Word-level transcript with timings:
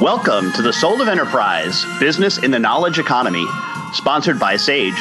Welcome 0.00 0.50
to 0.52 0.62
the 0.62 0.72
Soul 0.72 1.02
of 1.02 1.08
Enterprise 1.08 1.84
Business 2.00 2.38
in 2.38 2.50
the 2.50 2.58
Knowledge 2.58 2.98
Economy, 2.98 3.44
sponsored 3.92 4.40
by 4.40 4.56
Sage, 4.56 4.94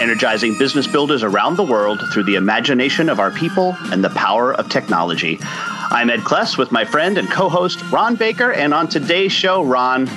energizing 0.00 0.56
business 0.56 0.86
builders 0.86 1.22
around 1.22 1.58
the 1.58 1.64
world 1.64 2.00
through 2.14 2.22
the 2.22 2.36
imagination 2.36 3.10
of 3.10 3.20
our 3.20 3.30
people 3.30 3.76
and 3.92 4.02
the 4.02 4.08
power 4.08 4.54
of 4.54 4.70
technology. 4.70 5.36
I'm 5.42 6.08
Ed 6.08 6.20
Kless 6.20 6.56
with 6.56 6.72
my 6.72 6.86
friend 6.86 7.18
and 7.18 7.30
co 7.30 7.50
host 7.50 7.78
Ron 7.92 8.16
Baker, 8.16 8.50
and 8.50 8.72
on 8.72 8.88
today's 8.88 9.32
show, 9.32 9.62
Ron, 9.62 10.08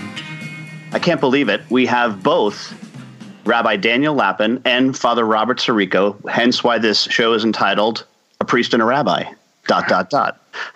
I 0.94 1.00
can't 1.00 1.20
believe 1.20 1.50
it, 1.50 1.59
we 1.70 1.86
have 1.88 2.23
both 2.23 2.73
Rabbi 3.44 3.75
Daniel 3.75 4.16
Lapin 4.16 4.61
and 4.63 4.98
Father 4.98 5.25
Robert 5.25 5.58
Sirico, 5.58 6.16
hence 6.30 6.63
why 6.63 6.77
this 6.77 7.03
show 7.03 7.34
is 7.34 7.44
entitled 7.44 8.05
A 8.39 8.45
Priest 8.45 8.73
and 8.73 8.81
a 8.81 8.86
Rabbi. 8.86 9.25
Dot, 9.67 9.88
dot, 9.88 10.09
dot. 10.09 10.39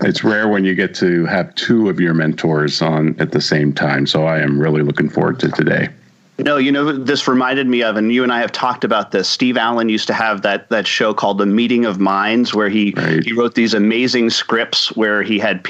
it's 0.00 0.24
rare 0.24 0.48
when 0.48 0.64
you 0.64 0.74
get 0.74 0.94
to 0.96 1.26
have 1.26 1.54
two 1.54 1.88
of 1.88 2.00
your 2.00 2.14
mentors 2.14 2.82
on 2.82 3.14
at 3.20 3.32
the 3.32 3.40
same 3.40 3.72
time. 3.72 4.06
So 4.06 4.24
I 4.24 4.40
am 4.40 4.58
really 4.58 4.82
looking 4.82 5.08
forward 5.08 5.38
to 5.40 5.50
today. 5.50 5.88
No, 6.38 6.56
you 6.56 6.72
know 6.72 6.92
this 6.92 7.28
reminded 7.28 7.68
me 7.68 7.84
of, 7.84 7.96
and 7.96 8.12
you 8.12 8.24
and 8.24 8.32
I 8.32 8.40
have 8.40 8.50
talked 8.50 8.82
about 8.82 9.12
this. 9.12 9.28
Steve 9.28 9.56
Allen 9.56 9.88
used 9.88 10.08
to 10.08 10.14
have 10.14 10.42
that 10.42 10.68
that 10.70 10.84
show 10.84 11.14
called 11.14 11.38
The 11.38 11.46
Meeting 11.46 11.84
of 11.84 12.00
Minds, 12.00 12.52
where 12.52 12.68
he 12.68 12.92
right. 12.96 13.24
he 13.24 13.32
wrote 13.32 13.54
these 13.54 13.72
amazing 13.72 14.30
scripts 14.30 14.94
where 14.96 15.22
he 15.22 15.38
had 15.38 15.64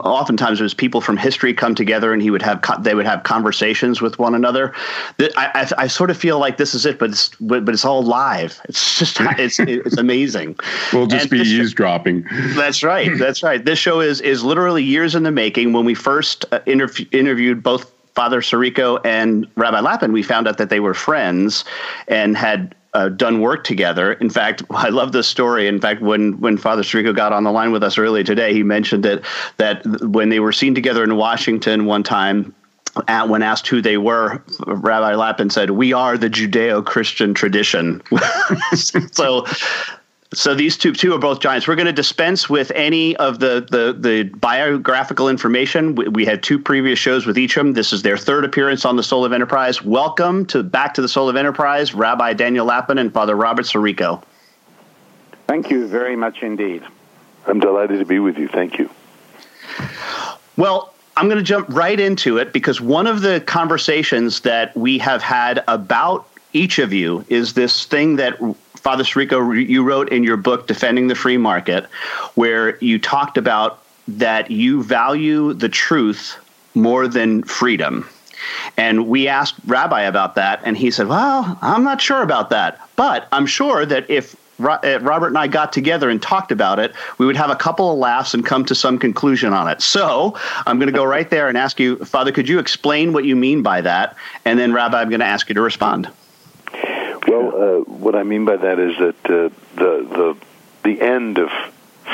oftentimes 0.00 0.58
it 0.58 0.64
was 0.64 0.74
people 0.74 1.00
from 1.00 1.16
history 1.16 1.54
come 1.54 1.76
together 1.76 2.12
and 2.12 2.20
he 2.20 2.30
would 2.30 2.42
have 2.42 2.60
they 2.82 2.96
would 2.96 3.06
have 3.06 3.22
conversations 3.22 4.02
with 4.02 4.18
one 4.18 4.34
another. 4.34 4.74
I, 5.20 5.50
I, 5.54 5.84
I 5.84 5.86
sort 5.86 6.10
of 6.10 6.16
feel 6.16 6.40
like 6.40 6.56
this 6.56 6.74
is 6.74 6.84
it, 6.84 6.98
but 6.98 7.10
it's 7.10 7.30
but, 7.40 7.68
it's 7.68 7.84
all 7.84 8.02
live. 8.02 8.60
It's 8.68 8.98
just 8.98 9.18
it's 9.38 9.60
it's 9.60 9.98
amazing. 9.98 10.58
we'll 10.92 11.06
just 11.06 11.30
and 11.30 11.30
be 11.30 11.48
eavesdropping. 11.48 12.26
That's 12.56 12.82
right. 12.82 13.16
That's 13.16 13.44
right. 13.44 13.64
This 13.64 13.78
show 13.78 14.00
is 14.00 14.20
is 14.20 14.42
literally 14.42 14.82
years 14.82 15.14
in 15.14 15.22
the 15.22 15.30
making. 15.30 15.72
When 15.72 15.84
we 15.84 15.94
first 15.94 16.44
uh, 16.50 16.58
interv- 16.66 17.06
interviewed 17.14 17.62
both 17.62 17.91
Father 18.14 18.40
Sirico 18.40 19.00
and 19.04 19.46
Rabbi 19.56 19.80
Lapin, 19.80 20.12
we 20.12 20.22
found 20.22 20.46
out 20.46 20.58
that 20.58 20.70
they 20.70 20.80
were 20.80 20.94
friends 20.94 21.64
and 22.08 22.36
had 22.36 22.74
uh, 22.94 23.08
done 23.08 23.40
work 23.40 23.64
together. 23.64 24.12
In 24.12 24.30
fact, 24.30 24.62
I 24.70 24.90
love 24.90 25.12
this 25.12 25.28
story. 25.28 25.66
In 25.66 25.80
fact, 25.80 26.02
when 26.02 26.40
when 26.40 26.58
Father 26.58 26.82
Sirico 26.82 27.14
got 27.14 27.32
on 27.32 27.44
the 27.44 27.52
line 27.52 27.72
with 27.72 27.82
us 27.82 27.98
earlier 27.98 28.24
today, 28.24 28.52
he 28.52 28.62
mentioned 28.62 29.04
that 29.04 29.22
that 29.56 29.84
when 30.02 30.28
they 30.28 30.40
were 30.40 30.52
seen 30.52 30.74
together 30.74 31.02
in 31.04 31.16
Washington 31.16 31.86
one 31.86 32.02
time, 32.02 32.54
at, 33.08 33.28
when 33.28 33.42
asked 33.42 33.66
who 33.66 33.80
they 33.80 33.96
were, 33.96 34.42
Rabbi 34.66 35.14
Lapin 35.14 35.50
said, 35.50 35.70
"We 35.70 35.92
are 35.92 36.18
the 36.18 36.28
Judeo-Christian 36.28 37.34
tradition." 37.34 38.02
so 38.74 39.46
so 40.34 40.54
these 40.54 40.76
two 40.76 40.92
two 40.92 41.14
are 41.14 41.18
both 41.18 41.40
giants. 41.40 41.68
We're 41.68 41.76
going 41.76 41.86
to 41.86 41.92
dispense 41.92 42.48
with 42.48 42.70
any 42.74 43.14
of 43.16 43.38
the 43.38 43.66
the, 43.70 43.92
the 43.98 44.24
biographical 44.36 45.28
information. 45.28 45.94
We, 45.94 46.08
we, 46.08 46.24
had 46.24 46.42
two 46.42 46.58
previous 46.58 46.98
shows 46.98 47.26
with 47.26 47.36
each 47.36 47.56
of 47.56 47.64
them. 47.64 47.72
This 47.74 47.92
is 47.92 48.02
their 48.02 48.16
third 48.16 48.44
appearance 48.44 48.84
on 48.84 48.96
the 48.96 49.02
Soul 49.02 49.24
of 49.24 49.32
Enterprise. 49.32 49.82
Welcome 49.82 50.46
to 50.46 50.62
back 50.62 50.94
to 50.94 51.02
the 51.02 51.08
Soul 51.08 51.28
of 51.28 51.36
Enterprise, 51.36 51.94
Rabbi 51.94 52.32
Daniel 52.32 52.66
Lapin 52.66 52.98
and 52.98 53.12
Father 53.12 53.36
Robert 53.36 53.66
Sirico. 53.66 54.22
Thank 55.46 55.70
you 55.70 55.86
very 55.86 56.16
much 56.16 56.42
indeed. 56.42 56.82
I'm 57.46 57.60
delighted 57.60 57.98
to 57.98 58.06
be 58.06 58.18
with 58.18 58.38
you. 58.38 58.48
Thank 58.48 58.78
you. 58.78 58.88
Well, 60.56 60.94
I'm 61.16 61.26
going 61.26 61.38
to 61.38 61.44
jump 61.44 61.66
right 61.68 61.98
into 61.98 62.38
it 62.38 62.52
because 62.52 62.80
one 62.80 63.06
of 63.06 63.20
the 63.20 63.40
conversations 63.40 64.40
that 64.40 64.74
we 64.76 64.98
have 64.98 65.22
had 65.22 65.62
about 65.68 66.26
each 66.52 66.78
of 66.78 66.92
you 66.92 67.24
is 67.28 67.54
this 67.54 67.84
thing 67.84 68.16
that 68.16 68.38
Father 68.82 69.04
Sirico, 69.04 69.68
you 69.68 69.84
wrote 69.84 70.10
in 70.10 70.24
your 70.24 70.36
book, 70.36 70.66
Defending 70.66 71.06
the 71.06 71.14
Free 71.14 71.36
Market, 71.36 71.86
where 72.34 72.76
you 72.78 72.98
talked 72.98 73.38
about 73.38 73.80
that 74.08 74.50
you 74.50 74.82
value 74.82 75.52
the 75.52 75.68
truth 75.68 76.36
more 76.74 77.06
than 77.06 77.44
freedom. 77.44 78.08
And 78.76 79.06
we 79.06 79.28
asked 79.28 79.54
Rabbi 79.66 80.02
about 80.02 80.34
that, 80.34 80.62
and 80.64 80.76
he 80.76 80.90
said, 80.90 81.06
Well, 81.06 81.56
I'm 81.62 81.84
not 81.84 82.00
sure 82.00 82.22
about 82.22 82.50
that. 82.50 82.80
But 82.96 83.28
I'm 83.30 83.46
sure 83.46 83.86
that 83.86 84.10
if 84.10 84.34
Robert 84.58 85.28
and 85.28 85.38
I 85.38 85.46
got 85.46 85.72
together 85.72 86.10
and 86.10 86.20
talked 86.20 86.50
about 86.50 86.80
it, 86.80 86.92
we 87.18 87.26
would 87.26 87.36
have 87.36 87.50
a 87.50 87.56
couple 87.56 87.92
of 87.92 87.98
laughs 87.98 88.34
and 88.34 88.44
come 88.44 88.64
to 88.64 88.74
some 88.74 88.98
conclusion 88.98 89.52
on 89.52 89.68
it. 89.68 89.80
So 89.80 90.36
I'm 90.66 90.78
going 90.78 90.88
to 90.88 90.92
go 90.92 91.04
right 91.04 91.30
there 91.30 91.48
and 91.48 91.56
ask 91.56 91.78
you, 91.78 91.98
Father, 92.04 92.32
could 92.32 92.48
you 92.48 92.58
explain 92.58 93.12
what 93.12 93.24
you 93.24 93.36
mean 93.36 93.62
by 93.62 93.80
that? 93.80 94.16
And 94.44 94.58
then, 94.58 94.72
Rabbi, 94.72 95.00
I'm 95.00 95.08
going 95.08 95.20
to 95.20 95.26
ask 95.26 95.48
you 95.48 95.54
to 95.54 95.62
respond. 95.62 96.08
Well, 97.32 97.78
uh, 97.78 97.80
what 97.84 98.14
I 98.14 98.22
mean 98.22 98.44
by 98.44 98.56
that 98.56 98.78
is 98.78 98.98
that 98.98 99.24
uh, 99.24 99.48
the 99.74 100.06
the 100.10 100.36
the 100.84 101.00
end 101.00 101.38
of 101.38 101.50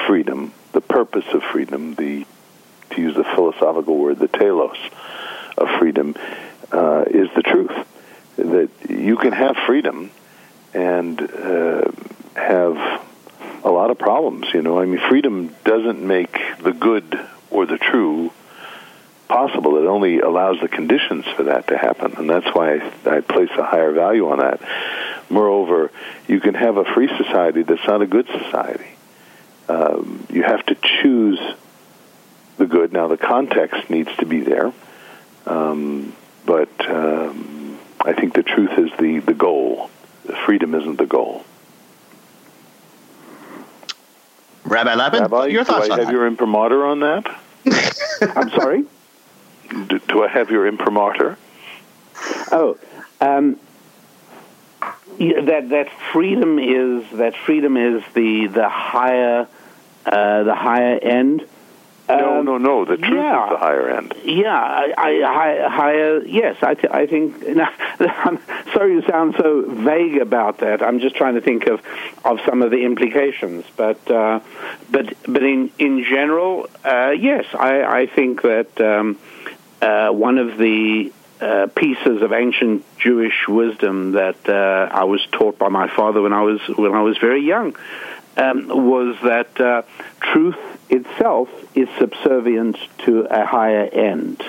freedom, 0.07 0.53
the 0.73 0.81
purpose 0.81 1.25
of 1.33 1.43
freedom, 1.43 1.95
the 1.95 2.27
to 2.91 3.01
use 3.01 3.15
the 3.15 3.25
philosophical 3.25 3.97
word, 3.97 4.19
the 4.19 4.29
telos 4.29 4.79
of 5.57 5.69
freedom, 5.79 6.15
uh, 6.73 7.05
is 7.07 7.29
the 7.35 7.43
truth. 7.43 7.87
That 8.37 8.71
you 8.89 9.17
can 9.17 9.33
have 9.33 9.57
freedom 9.67 10.11
and 10.73 11.21
uh, 11.21 11.91
have 12.35 13.03
a 13.65 13.71
lot 13.71 13.91
of 13.91 13.99
problems. 13.99 14.47
You 14.55 14.63
know, 14.63 14.79
I 14.79 14.85
mean, 14.85 15.01
freedom 15.09 15.55
doesn't 15.65 16.01
make 16.01 16.39
the 16.61 16.73
good 16.73 17.19
or 17.51 17.67
the 17.67 17.79
true 17.79 18.33
possible. 19.29 19.77
It 19.77 19.87
only 19.87 20.21
allows 20.21 20.61
the 20.61 20.69
conditions 20.69 21.25
for 21.37 21.45
that 21.45 21.69
to 21.69 21.79
happen, 21.79 22.15
and 22.17 22.29
that's 22.29 22.47
why 22.55 22.77
I, 22.77 23.17
I 23.17 23.21
place 23.21 23.51
a 23.59 23.65
higher 23.65 23.93
value 23.93 24.29
on 24.31 24.39
that. 24.39 24.61
Moreover, 25.31 25.91
you 26.27 26.41
can 26.41 26.55
have 26.55 26.77
a 26.77 26.85
free 26.85 27.09
society 27.17 27.63
that's 27.63 27.87
not 27.87 28.03
a 28.03 28.07
good 28.07 28.27
society. 28.27 28.89
Um, 29.69 30.27
you 30.31 30.43
have 30.43 30.65
to 30.67 30.75
choose 30.75 31.39
the 32.57 32.67
good. 32.67 32.93
Now, 32.93 33.09
the 33.09 33.19
context 33.19 33.91
needs 33.91 34.15
to 34.17 34.27
be 34.27 34.41
there, 34.41 34.73
um, 35.47 36.15
but 36.47 36.71
um, 36.91 37.79
I 38.01 38.15
think 38.15 38.35
the 38.35 38.43
truth 38.43 38.79
is 38.79 38.91
the, 38.99 39.19
the 39.21 39.35
goal. 39.35 39.91
Freedom 40.47 40.75
isn't 40.75 40.97
the 40.97 41.07
goal. 41.07 41.45
Rabbi 44.65 44.95
Lapin, 44.95 45.21
Rabbi, 45.21 45.47
your 45.47 45.65
thoughts 45.65 45.87
do 45.87 45.93
I 45.93 45.95
on 45.95 45.99
have 46.01 46.09
that? 46.09 46.13
your 46.13 46.27
imprimatur 46.27 46.85
on 46.85 47.01
that? 47.01 47.41
I'm 48.37 48.51
sorry? 48.51 48.85
Do, 49.69 49.99
do, 49.99 50.25
I 50.25 50.29
have 50.29 50.51
your 50.51 50.67
imprimatur? 50.67 51.37
Oh, 52.51 52.79
um, 53.21 53.59
that 55.19 55.69
that 55.71 55.91
freedom 56.13 56.59
is 56.59 57.05
that 57.13 57.37
freedom 57.37 57.77
is 57.77 58.03
the 58.15 58.47
the 58.47 58.69
higher 58.69 59.47
uh, 60.07 60.43
the 60.45 60.55
higher 60.55 60.99
end. 60.99 61.47
No, 62.09 62.39
um, 62.39 62.47
no, 62.47 62.57
no. 62.57 62.85
The 62.87 62.97
truth 62.97 63.13
yeah, 63.13 63.45
is 63.45 63.51
the 63.51 63.59
higher 63.59 63.91
end. 63.91 64.15
Yeah, 64.25 64.57
I, 64.57 64.95
I, 64.97 65.69
higher. 65.69 66.25
Yes, 66.25 66.57
I, 66.63 66.73
th- 66.73 66.91
I 66.91 67.07
think. 67.07 67.47
Now, 67.59 67.71
I'm 68.25 68.39
sorry 68.73 68.93
you 68.95 69.03
sound 69.03 69.35
so 69.37 69.63
vague 69.63 70.17
about 70.17 70.59
that. 70.59 70.83
I'm 70.83 71.01
just 71.01 71.17
trying 71.17 71.35
to 71.35 71.41
think 71.41 71.67
of, 71.67 71.83
of 72.25 72.41
some 72.47 72.63
of 72.63 72.71
the 72.71 72.85
implications. 72.85 73.67
But 73.77 74.11
uh, 74.11 74.41
but 74.91 75.13
but 75.25 75.43
in 75.43 75.71
in 75.79 76.05
general, 76.05 76.69
uh, 76.85 77.11
yes, 77.11 77.45
I, 77.53 77.83
I 77.83 78.07
think 78.07 78.41
that 78.43 78.81
um, 78.81 79.19
uh, 79.81 80.11
one 80.11 80.39
of 80.39 80.59
the 80.59 81.13
uh, 81.41 81.69
pieces 81.75 82.23
of 82.23 82.33
ancient 82.33 82.85
Jewish 82.99 83.47
wisdom 83.47 84.13
that 84.13 84.49
uh, 84.49 84.89
I 84.93 85.05
was 85.05 85.25
taught 85.31 85.59
by 85.59 85.69
my 85.69 85.89
father 85.89 86.21
when 86.21 86.33
I 86.33 86.43
was 86.43 86.61
when 86.77 86.95
I 86.95 87.03
was 87.03 87.17
very 87.19 87.45
young 87.45 87.77
um, 88.37 88.69
was 88.69 89.17
that 89.23 89.61
uh, 89.61 89.83
truth 90.21 90.59
itself 90.89 91.49
is 91.75 91.89
subservient 91.99 92.77
to 93.05 93.21
a 93.23 93.45
higher 93.45 93.85
end, 93.85 94.43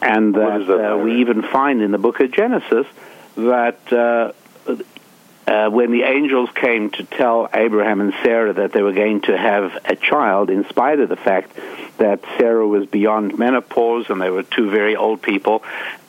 and 0.00 0.34
that, 0.34 0.66
that 0.66 0.94
uh, 0.94 0.98
we 0.98 1.20
even 1.20 1.42
find 1.42 1.82
in 1.82 1.90
the 1.90 1.98
book 1.98 2.20
of 2.20 2.32
Genesis 2.32 2.86
that. 3.36 3.92
Uh, 3.92 4.32
uh, 5.44 5.68
when 5.68 5.90
the 5.90 6.04
angels 6.04 6.48
came 6.54 6.88
to 6.88 7.02
tell 7.02 7.48
Abraham 7.52 8.00
and 8.00 8.14
Sarah 8.22 8.52
that 8.52 8.72
they 8.72 8.80
were 8.80 8.92
going 8.92 9.22
to 9.22 9.36
have 9.36 9.76
a 9.84 9.96
child, 9.96 10.50
in 10.50 10.68
spite 10.68 11.00
of 11.00 11.08
the 11.08 11.16
fact 11.16 11.50
that 12.02 12.20
Sarah 12.36 12.66
was 12.66 12.86
beyond 12.86 13.38
menopause 13.38 14.10
and 14.10 14.20
they 14.20 14.28
were 14.28 14.42
two 14.42 14.70
very 14.70 14.96
old 14.96 15.22
people. 15.22 15.62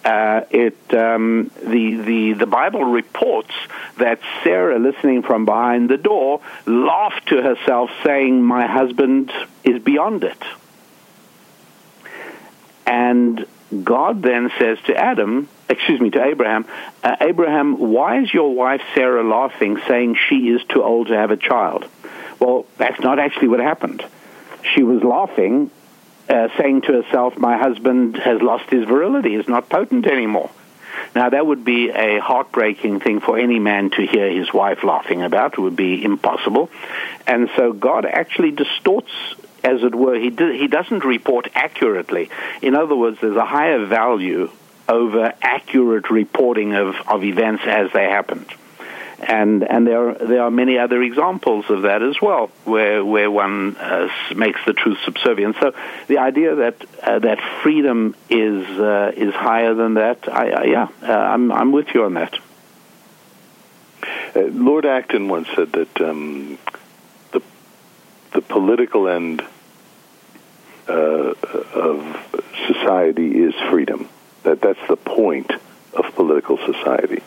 Uh, 0.04 0.42
it 0.50 0.76
um, 0.94 1.52
the 1.62 1.96
the 1.98 2.34
the 2.34 2.48
Bible 2.48 2.84
reports 2.84 3.54
that 4.00 4.20
Sarah, 4.44 4.80
listening 4.80 5.22
from 5.22 5.46
behind 5.46 5.90
the 5.90 5.98
door, 5.98 6.42
laughed 6.66 7.28
to 7.28 7.42
herself, 7.44 7.92
saying, 8.04 8.42
"My 8.42 8.66
husband 8.66 9.32
is 9.64 9.82
beyond 9.84 10.24
it." 10.24 10.44
And 12.88 13.46
God 13.84 14.24
then 14.24 14.52
says 14.58 14.80
to 14.88 14.96
Adam, 14.96 15.48
excuse 15.70 16.02
me, 16.02 16.10
to 16.12 16.24
Abraham, 16.24 16.66
uh, 17.04 17.16
Abraham, 17.22 17.78
why 17.78 18.22
is 18.22 18.34
your 18.34 18.54
wife 18.54 18.82
Sarah 18.94 19.24
laughing, 19.24 19.80
saying 19.88 20.18
she 20.28 20.50
is 20.50 20.64
too 20.66 20.84
old 20.84 21.08
to 21.08 21.16
have 21.16 21.32
a 21.32 21.38
child? 21.38 21.86
Well, 22.40 22.66
that's 22.78 23.00
not 23.00 23.20
actually 23.20 23.48
what 23.50 23.60
happened. 23.60 24.04
She 24.74 24.84
was 24.84 25.04
laughing, 25.04 25.72
uh, 26.30 26.48
saying 26.58 26.82
to 26.82 27.02
herself, 27.02 27.38
my 27.38 27.58
husband 27.58 28.18
has 28.18 28.42
lost 28.42 28.70
his 28.70 28.86
virility, 28.86 29.36
is 29.36 29.48
not 29.48 29.70
potent 29.70 30.06
anymore. 30.06 30.50
Now, 31.16 31.30
that 31.30 31.46
would 31.46 31.66
be 31.66 31.90
a 31.90 32.20
heartbreaking 32.20 33.00
thing 33.00 33.20
for 33.20 33.38
any 33.38 33.60
man 33.60 33.90
to 33.92 34.06
hear 34.06 34.30
his 34.30 34.54
wife 34.54 34.84
laughing 34.84 35.22
about. 35.22 35.54
It 35.54 35.60
would 35.60 35.76
be 35.76 36.04
impossible. 36.04 36.70
And 37.28 37.50
so 37.56 37.74
God 37.74 38.06
actually 38.06 38.52
distorts 38.52 39.12
as 39.64 39.84
it 39.84 39.96
were. 39.96 40.16
He, 40.16 40.30
do, 40.30 40.52
he 40.52 40.68
doesn't 40.68 41.04
report 41.04 41.50
accurately. 41.56 42.30
In 42.62 42.76
other 42.76 42.96
words, 42.96 43.18
there's 43.22 43.36
a 43.36 43.46
higher 43.46 43.86
value 43.86 44.52
over 44.88 45.34
accurate 45.42 46.10
reporting 46.10 46.74
of, 46.74 46.96
of 47.08 47.24
events 47.24 47.64
as 47.66 47.92
they 47.94 48.06
happened. 48.06 48.46
And, 49.24 49.64
and 49.64 49.88
there, 49.88 50.10
are, 50.10 50.14
there 50.14 50.44
are 50.44 50.52
many 50.52 50.78
other 50.78 51.02
examples 51.02 51.66
of 51.70 51.84
that 51.84 52.02
as 52.04 52.22
well, 52.22 52.52
where, 52.66 53.04
where 53.04 53.32
one 53.32 53.76
uh, 53.78 54.10
makes 54.36 54.60
the 54.66 54.74
truth 54.74 54.98
subservient. 55.06 55.56
So 55.60 55.74
the 56.08 56.18
idea 56.18 56.56
that, 56.56 56.86
uh, 57.02 57.20
that 57.20 57.40
freedom 57.62 58.16
is, 58.30 58.68
uh, 58.80 59.12
is 59.16 59.34
higher 59.34 59.74
than 59.74 59.96
that, 59.96 60.28
I, 60.28 60.50
I 60.50 60.64
yeah, 60.66 60.88
uh, 61.02 61.12
I'm, 61.12 61.52
I'm 61.52 61.72
with 61.72 61.88
you 61.94 62.04
on 62.04 62.16
that. 62.16 62.38
Uh, 64.36 64.42
Lord 64.52 64.86
Acton 64.86 65.28
once 65.28 65.48
said 65.56 65.72
that 65.72 66.02
um, 66.02 66.58
the, 67.32 67.42
the 68.34 68.42
political 68.42 69.08
end 69.08 69.42
uh, 70.88 71.34
of 71.74 71.98
society 72.68 73.44
is 73.44 73.54
freedom. 73.70 74.10
That 74.44 74.60
that's 74.60 74.86
the 74.90 74.98
point 74.98 75.52
of 75.94 76.14
political 76.16 76.58
society. 76.58 77.24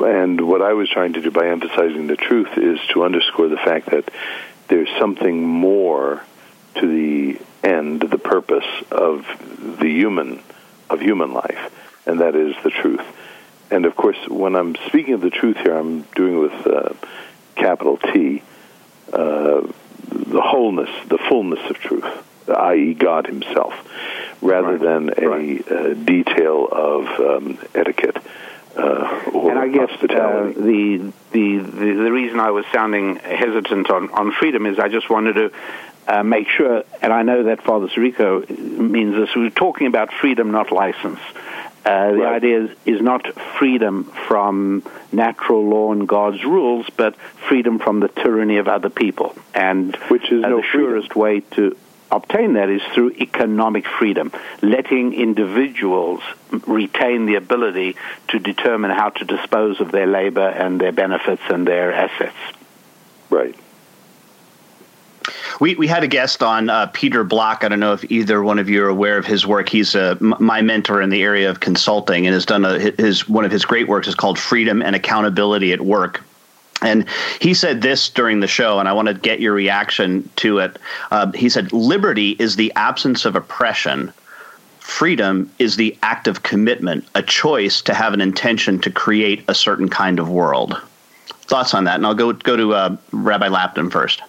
And 0.00 0.40
what 0.46 0.62
I 0.62 0.74
was 0.74 0.88
trying 0.90 1.14
to 1.14 1.22
do 1.22 1.30
by 1.30 1.48
emphasizing 1.48 2.06
the 2.06 2.16
truth 2.16 2.58
is 2.58 2.78
to 2.92 3.04
underscore 3.04 3.48
the 3.48 3.56
fact 3.56 3.90
that 3.90 4.08
there's 4.68 4.90
something 4.98 5.42
more 5.42 6.22
to 6.74 6.86
the 6.86 7.40
end, 7.66 8.02
the 8.02 8.18
purpose 8.18 8.66
of 8.90 9.26
the 9.80 9.88
human, 9.88 10.42
of 10.90 11.00
human 11.00 11.32
life, 11.32 11.72
and 12.06 12.20
that 12.20 12.34
is 12.34 12.54
the 12.62 12.70
truth. 12.70 13.04
And 13.70 13.86
of 13.86 13.96
course, 13.96 14.18
when 14.28 14.54
I'm 14.54 14.76
speaking 14.86 15.14
of 15.14 15.22
the 15.22 15.30
truth 15.30 15.56
here, 15.56 15.76
I'm 15.76 16.02
doing 16.14 16.34
it 16.34 16.38
with 16.38 16.66
uh, 16.66 16.94
capital 17.54 17.96
T, 17.96 18.42
uh, 19.12 19.62
the 20.08 20.42
wholeness, 20.42 20.90
the 21.08 21.18
fullness 21.18 21.70
of 21.70 21.78
truth 21.78 22.04
i.e., 22.48 22.94
God 22.94 23.26
Himself, 23.26 23.74
rather 24.40 24.76
right. 24.76 24.80
than 24.80 25.24
a 25.24 25.28
right. 25.28 25.72
uh, 25.72 25.94
detail 25.94 26.68
of 26.70 27.06
um, 27.20 27.58
etiquette. 27.74 28.16
Uh, 28.76 29.30
and 29.48 29.58
I 29.58 29.68
guess 29.68 29.90
uh, 30.02 30.52
the, 30.54 31.12
the, 31.32 31.58
the 31.58 31.92
the 31.94 32.12
reason 32.12 32.40
I 32.40 32.50
was 32.50 32.66
sounding 32.72 33.16
hesitant 33.16 33.90
on, 33.90 34.10
on 34.10 34.32
freedom 34.32 34.66
is 34.66 34.78
I 34.78 34.88
just 34.88 35.08
wanted 35.08 35.32
to 35.34 35.52
uh, 36.06 36.22
make 36.22 36.48
sure, 36.48 36.84
and 37.02 37.12
I 37.12 37.22
know 37.22 37.44
that 37.44 37.62
Father 37.62 37.88
Sirico 37.88 38.48
means 38.48 39.14
this. 39.16 39.34
We're 39.34 39.50
talking 39.50 39.86
about 39.86 40.12
freedom, 40.12 40.50
not 40.50 40.70
license. 40.72 41.20
Uh, 41.84 42.10
the 42.10 42.18
right. 42.18 42.34
idea 42.34 42.64
is, 42.64 42.70
is 42.84 43.00
not 43.00 43.26
freedom 43.58 44.04
from 44.26 44.82
natural 45.12 45.64
law 45.68 45.92
and 45.92 46.08
God's 46.08 46.44
rules, 46.44 46.86
but 46.96 47.14
freedom 47.48 47.78
from 47.78 48.00
the 48.00 48.08
tyranny 48.08 48.58
of 48.58 48.66
other 48.66 48.90
people. 48.90 49.36
And 49.54 49.94
which 50.08 50.32
is 50.32 50.42
uh, 50.44 50.48
no 50.48 50.56
the 50.56 50.62
surest 50.64 51.14
way 51.14 51.40
to 51.52 51.76
obtain 52.10 52.54
that 52.54 52.68
is 52.68 52.82
through 52.94 53.10
economic 53.12 53.86
freedom, 53.86 54.32
letting 54.62 55.12
individuals 55.14 56.22
retain 56.66 57.26
the 57.26 57.34
ability 57.34 57.96
to 58.28 58.38
determine 58.38 58.90
how 58.90 59.10
to 59.10 59.24
dispose 59.24 59.80
of 59.80 59.92
their 59.92 60.06
labor 60.06 60.48
and 60.48 60.80
their 60.80 60.92
benefits 60.92 61.42
and 61.48 61.66
their 61.66 61.92
assets. 61.92 62.36
Right. 63.30 63.54
We, 65.60 65.74
we 65.74 65.86
had 65.86 66.04
a 66.04 66.06
guest 66.06 66.42
on 66.42 66.68
uh, 66.68 66.86
Peter 66.92 67.24
Block. 67.24 67.64
I 67.64 67.68
don't 67.68 67.80
know 67.80 67.94
if 67.94 68.10
either 68.10 68.42
one 68.42 68.58
of 68.58 68.68
you 68.68 68.84
are 68.84 68.88
aware 68.88 69.16
of 69.16 69.26
his 69.26 69.46
work. 69.46 69.68
He's 69.68 69.96
uh, 69.96 70.16
m- 70.20 70.34
my 70.38 70.60
mentor 70.60 71.00
in 71.00 71.10
the 71.10 71.22
area 71.22 71.50
of 71.50 71.60
consulting 71.60 72.26
and 72.26 72.34
has 72.34 72.46
done 72.46 72.64
a, 72.64 72.78
his 72.78 73.28
one 73.28 73.44
of 73.44 73.50
his 73.50 73.64
great 73.64 73.88
works 73.88 74.06
is 74.06 74.14
called 74.14 74.38
Freedom 74.38 74.82
and 74.82 74.94
Accountability 74.94 75.72
at 75.72 75.80
Work. 75.80 76.22
And 76.82 77.06
he 77.40 77.54
said 77.54 77.80
this 77.80 78.08
during 78.08 78.40
the 78.40 78.46
show, 78.46 78.78
and 78.78 78.88
I 78.88 78.92
want 78.92 79.08
to 79.08 79.14
get 79.14 79.40
your 79.40 79.54
reaction 79.54 80.28
to 80.36 80.58
it. 80.58 80.78
Uh, 81.10 81.32
he 81.32 81.48
said, 81.48 81.72
Liberty 81.72 82.36
is 82.38 82.56
the 82.56 82.72
absence 82.76 83.24
of 83.24 83.34
oppression. 83.34 84.12
Freedom 84.78 85.50
is 85.58 85.76
the 85.76 85.96
act 86.02 86.28
of 86.28 86.42
commitment, 86.42 87.06
a 87.14 87.22
choice 87.22 87.82
to 87.82 87.94
have 87.94 88.12
an 88.14 88.20
intention 88.20 88.78
to 88.80 88.90
create 88.90 89.44
a 89.48 89.54
certain 89.54 89.88
kind 89.88 90.18
of 90.18 90.28
world. 90.28 90.80
Thoughts 91.26 91.74
on 91.74 91.84
that? 91.84 91.96
And 91.96 92.06
I'll 92.06 92.14
go, 92.14 92.32
go 92.32 92.56
to 92.56 92.74
uh, 92.74 92.96
Rabbi 93.10 93.48
Lapin 93.48 93.90
first. 93.90 94.22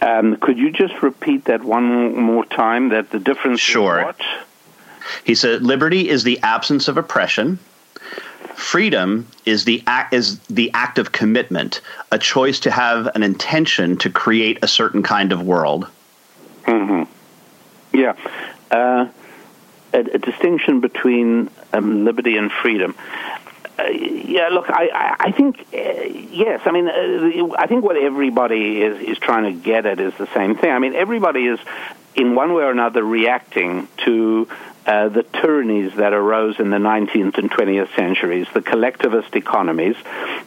Um, 0.00 0.36
could 0.36 0.58
you 0.58 0.70
just 0.70 1.02
repeat 1.02 1.46
that 1.46 1.64
one 1.64 2.16
more 2.16 2.44
time? 2.44 2.90
That 2.90 3.10
the 3.10 3.18
difference 3.18 3.60
sure. 3.60 4.14
He 5.24 5.34
said, 5.34 5.62
Liberty 5.62 6.08
is 6.08 6.24
the 6.24 6.38
absence 6.40 6.88
of 6.88 6.98
oppression 6.98 7.58
freedom 8.58 9.26
is 9.46 9.64
the 9.64 9.82
act 9.86 10.12
is 10.12 10.40
the 10.40 10.70
act 10.74 10.98
of 10.98 11.12
commitment, 11.12 11.80
a 12.10 12.18
choice 12.18 12.60
to 12.60 12.70
have 12.70 13.06
an 13.14 13.22
intention 13.22 13.96
to 13.96 14.10
create 14.10 14.58
a 14.62 14.68
certain 14.68 15.02
kind 15.02 15.32
of 15.32 15.42
world. 15.42 15.86
Mm-hmm. 16.64 17.04
Yeah, 17.96 18.16
uh, 18.70 19.06
a, 19.94 19.98
a, 19.98 20.18
distinction 20.18 20.80
between 20.80 21.50
um, 21.72 22.04
liberty 22.04 22.36
and 22.36 22.50
freedom. 22.50 22.94
Uh, 23.78 23.84
yeah, 23.84 24.48
look, 24.48 24.68
I, 24.68 24.90
I, 24.92 25.16
I 25.20 25.30
think 25.30 25.60
uh, 25.72 26.02
yes. 26.12 26.60
I 26.66 26.72
mean, 26.72 26.88
uh, 26.88 27.54
I 27.56 27.68
think 27.68 27.84
what 27.84 27.96
everybody 27.96 28.82
is 28.82 29.00
is 29.00 29.18
trying 29.18 29.44
to 29.44 29.52
get 29.52 29.86
at 29.86 30.00
is 30.00 30.14
the 30.18 30.28
same 30.34 30.56
thing. 30.56 30.70
I 30.70 30.80
mean, 30.80 30.94
everybody 30.94 31.46
is 31.46 31.60
in 32.16 32.34
one 32.34 32.52
way 32.52 32.64
or 32.64 32.72
another 32.72 33.04
reacting 33.04 33.86
to 33.98 34.48
uh, 34.88 35.10
the 35.10 35.22
tyrannies 35.22 35.94
that 35.96 36.14
arose 36.14 36.58
in 36.58 36.70
the 36.70 36.78
19th 36.78 37.36
and 37.36 37.50
20th 37.50 37.94
centuries, 37.94 38.46
the 38.54 38.62
collectivist 38.62 39.36
economies 39.36 39.96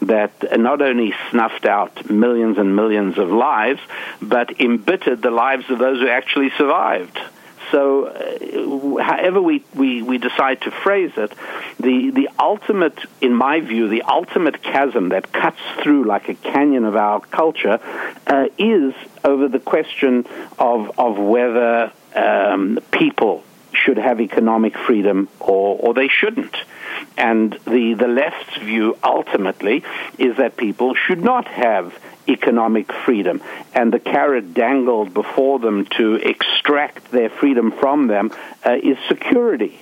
that 0.01 0.59
not 0.59 0.81
only 0.81 1.13
snuffed 1.29 1.65
out 1.67 2.09
millions 2.09 2.57
and 2.57 2.75
millions 2.75 3.19
of 3.19 3.29
lives, 3.29 3.79
but 4.19 4.59
embittered 4.59 5.21
the 5.21 5.29
lives 5.29 5.69
of 5.69 5.77
those 5.77 5.99
who 5.99 6.07
actually 6.07 6.49
survived. 6.57 7.19
So, 7.69 8.07
uh, 8.07 9.03
however 9.03 9.39
we, 9.39 9.63
we, 9.75 10.01
we 10.01 10.18
decide 10.18 10.61
to 10.61 10.71
phrase 10.71 11.11
it, 11.18 11.31
the, 11.80 12.09
the 12.09 12.27
ultimate, 12.39 12.97
in 13.21 13.35
my 13.35 13.59
view, 13.59 13.89
the 13.89 14.01
ultimate 14.01 14.63
chasm 14.63 15.09
that 15.09 15.31
cuts 15.31 15.61
through 15.83 16.06
like 16.06 16.30
a 16.30 16.33
canyon 16.33 16.85
of 16.85 16.95
our 16.95 17.19
culture 17.19 17.80
uh, 18.25 18.47
is 18.57 18.95
over 19.23 19.47
the 19.47 19.59
question 19.59 20.25
of, 20.57 20.99
of 20.99 21.19
whether 21.19 21.92
um, 22.16 22.80
people 22.89 23.44
should 23.73 23.97
have 23.97 24.21
economic 24.21 24.78
freedom 24.78 25.30
or, 25.40 25.78
or 25.80 25.94
they 25.94 26.07
shouldn't. 26.07 26.56
And 27.18 27.54
the, 27.66 27.94
the 27.94 28.07
left's 28.07 28.57
view 28.57 28.97
ultimately 29.04 29.83
is 30.18 30.37
that 30.37 30.57
people 30.57 30.94
should 30.95 31.23
not 31.23 31.47
have 31.47 31.97
economic 32.28 32.92
freedom. 32.92 33.42
And 33.73 33.92
the 33.92 33.99
carrot 33.99 34.54
dangled 34.54 35.13
before 35.13 35.59
them 35.59 35.85
to 35.97 36.16
extract 36.16 37.11
their 37.11 37.30
freedom 37.30 37.71
from 37.71 38.07
them 38.07 38.31
uh, 38.66 38.78
is 38.81 38.97
security. 39.07 39.81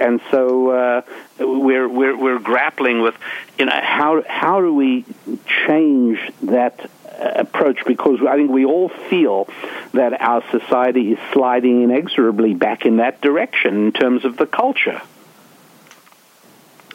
And 0.00 0.20
so 0.30 0.70
uh, 0.70 1.02
we're, 1.38 1.88
we're, 1.88 2.16
we're 2.16 2.38
grappling 2.40 3.02
with, 3.02 3.14
you 3.58 3.66
know, 3.66 3.80
how, 3.80 4.24
how 4.26 4.60
do 4.60 4.74
we 4.74 5.04
change 5.66 6.18
that 6.42 6.90
approach 7.22 7.84
because 7.86 8.20
I 8.26 8.36
think 8.36 8.50
we 8.50 8.64
all 8.64 8.88
feel 8.88 9.48
that 9.92 10.20
our 10.20 10.42
society 10.50 11.12
is 11.12 11.18
sliding 11.32 11.82
inexorably 11.82 12.54
back 12.54 12.84
in 12.84 12.96
that 12.98 13.20
direction 13.20 13.86
in 13.86 13.92
terms 13.92 14.24
of 14.24 14.36
the 14.36 14.46
culture. 14.46 15.00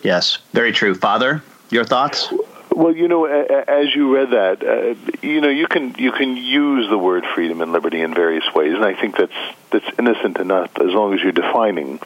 Yes, 0.04 0.38
very 0.54 0.72
true. 0.72 0.96
Father, 0.96 1.44
your 1.70 1.84
thoughts? 1.84 2.32
Well, 2.78 2.96
you 2.96 3.08
know, 3.08 3.26
as 3.26 3.96
you 3.96 4.14
read 4.16 4.32
that, 4.32 4.64
uh, 4.64 5.26
you 5.26 5.42
know, 5.42 5.50
you 5.50 5.68
can 5.68 5.96
you 5.98 6.12
can 6.12 6.38
use 6.38 6.88
the 6.90 6.98
word 6.98 7.26
freedom 7.34 7.62
and 7.62 7.72
liberty 7.72 8.02
in 8.02 8.14
various 8.14 8.44
ways, 8.54 8.76
and 8.76 8.86
I 8.86 8.94
think 8.94 9.18
that's 9.18 9.34
that's 9.72 9.86
innocent 9.98 10.38
enough 10.38 10.70
as 10.80 10.94
long 10.94 11.14
as 11.14 11.22
you're 11.22 11.32
defining. 11.32 12.00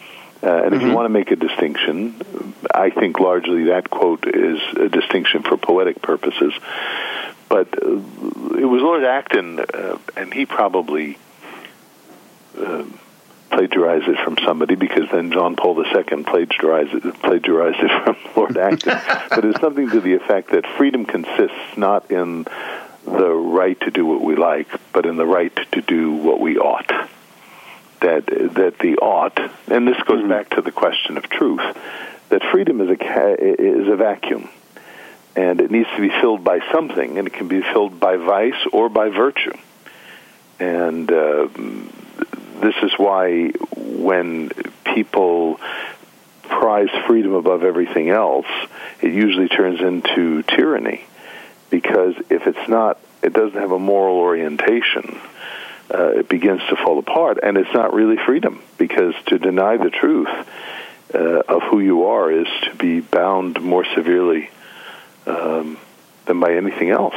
Uh, 0.44 0.48
and 0.48 0.66
mm-hmm. 0.66 0.74
if 0.74 0.82
you 0.82 0.88
mm-hmm. 0.88 0.96
want 0.96 1.06
to 1.06 1.10
make 1.10 1.32
a 1.32 1.36
distinction, 1.36 2.16
I 2.74 2.90
think 2.90 3.20
largely 3.20 3.66
that 3.66 3.90
quote 3.90 4.25
is 4.25 4.60
a 4.78 4.90
distinction 4.90 5.44
for 5.44 5.58
poetic 5.58 6.01
purposes. 6.01 6.54
But 7.51 7.84
uh, 7.84 7.98
it 8.58 8.65
was 8.65 8.81
Lord 8.81 9.03
Acton, 9.03 9.60
uh, 9.60 9.98
and 10.15 10.34
he 10.34 10.46
probably 10.46 11.17
uh, 12.58 12.86
plagiarized 13.50 14.08
it 14.08 14.17
from 14.24 14.38
somebody 14.46 14.75
because 14.75 15.12
then 15.12 15.34
John 15.34 15.58
Paul 15.58 15.77
II 15.86 16.24
plagiarized 16.24 16.93
it, 16.93 17.13
plagiarized 17.15 17.79
it 17.81 17.91
from 18.05 18.15
Lord 18.38 18.58
Acton. 18.58 18.98
but 19.29 19.43
it's 19.43 19.60
something 19.60 19.89
to 19.89 20.00
the 20.00 20.13
effect 20.13 20.51
that 20.51 20.65
freedom 20.77 21.05
consists 21.05 21.75
not 21.75 22.10
in 22.10 22.48
the 23.05 23.29
right 23.29 23.77
to 23.81 23.91
do 23.91 24.05
what 24.05 24.22
we 24.22 24.38
like, 24.38 24.70
but 24.93 25.05
in 25.05 25.17
the 25.17 25.25
right 25.25 25.53
to 25.74 25.81
do 25.81 26.13
what 26.13 26.39
we 26.39 26.58
ought. 26.58 26.88
that 28.00 28.27
that 28.27 28.79
the 28.79 28.96
ought, 29.01 29.38
and 29.67 29.86
this 29.86 30.01
goes 30.03 30.20
mm-hmm. 30.20 30.29
back 30.29 30.51
to 30.51 30.62
the 30.62 30.72
question 30.72 31.17
of 31.17 31.27
truth, 31.29 31.77
that 32.29 32.43
freedom 32.50 32.79
is 32.79 32.89
a 32.89 33.51
is 33.62 33.89
a 33.89 33.98
vacuum, 33.98 34.48
and 35.36 35.62
it 35.62 35.72
needs 35.72 35.88
to 35.96 36.02
be 36.02 36.10
filled 36.22 36.44
by 36.44 36.60
something, 36.72 37.18
and 37.18 37.28
it 37.28 37.34
can 37.34 37.48
be 37.48 37.62
filled 37.62 38.00
by 38.00 38.18
vice 38.18 38.68
or 38.74 38.90
by 38.90 39.10
virtue, 39.10 39.54
and 40.60 41.12
uh, 41.12 41.48
this 42.62 42.76
is 42.84 42.92
why 42.98 43.50
when 43.76 44.50
people 44.84 45.60
prize 46.44 46.90
freedom 47.08 47.34
above 47.34 47.64
everything 47.64 48.10
else, 48.10 48.48
it 49.02 49.14
usually 49.14 49.48
turns 49.48 49.80
into 49.80 50.44
tyranny, 50.44 51.06
because 51.70 52.16
if 52.30 52.46
it's 52.46 52.70
not, 52.70 53.00
it 53.24 53.34
doesn't 53.34 53.60
have 53.60 53.72
a 53.72 53.80
moral 53.80 54.18
orientation 54.18 55.20
uh, 55.94 56.12
it 56.12 56.30
begins 56.30 56.62
to 56.70 56.76
fall 56.76 57.00
apart, 57.00 57.40
and 57.44 57.58
it's 57.58 57.74
not 57.74 57.94
really 57.94 58.18
freedom 58.18 58.62
because 58.78 59.14
to 59.28 59.38
deny 59.38 59.78
the 59.78 59.90
truth 59.90 60.30
uh, 61.14 61.42
of 61.48 61.64
who 61.64 61.80
you 61.80 62.06
are 62.06 62.32
is 62.32 62.48
to 62.64 62.76
be 62.76 63.02
bound 63.02 63.62
more 63.62 63.86
severely 63.96 64.50
um, 65.25 65.78
than 66.25 66.40
by 66.40 66.54
anything 66.54 66.90
else. 66.90 67.16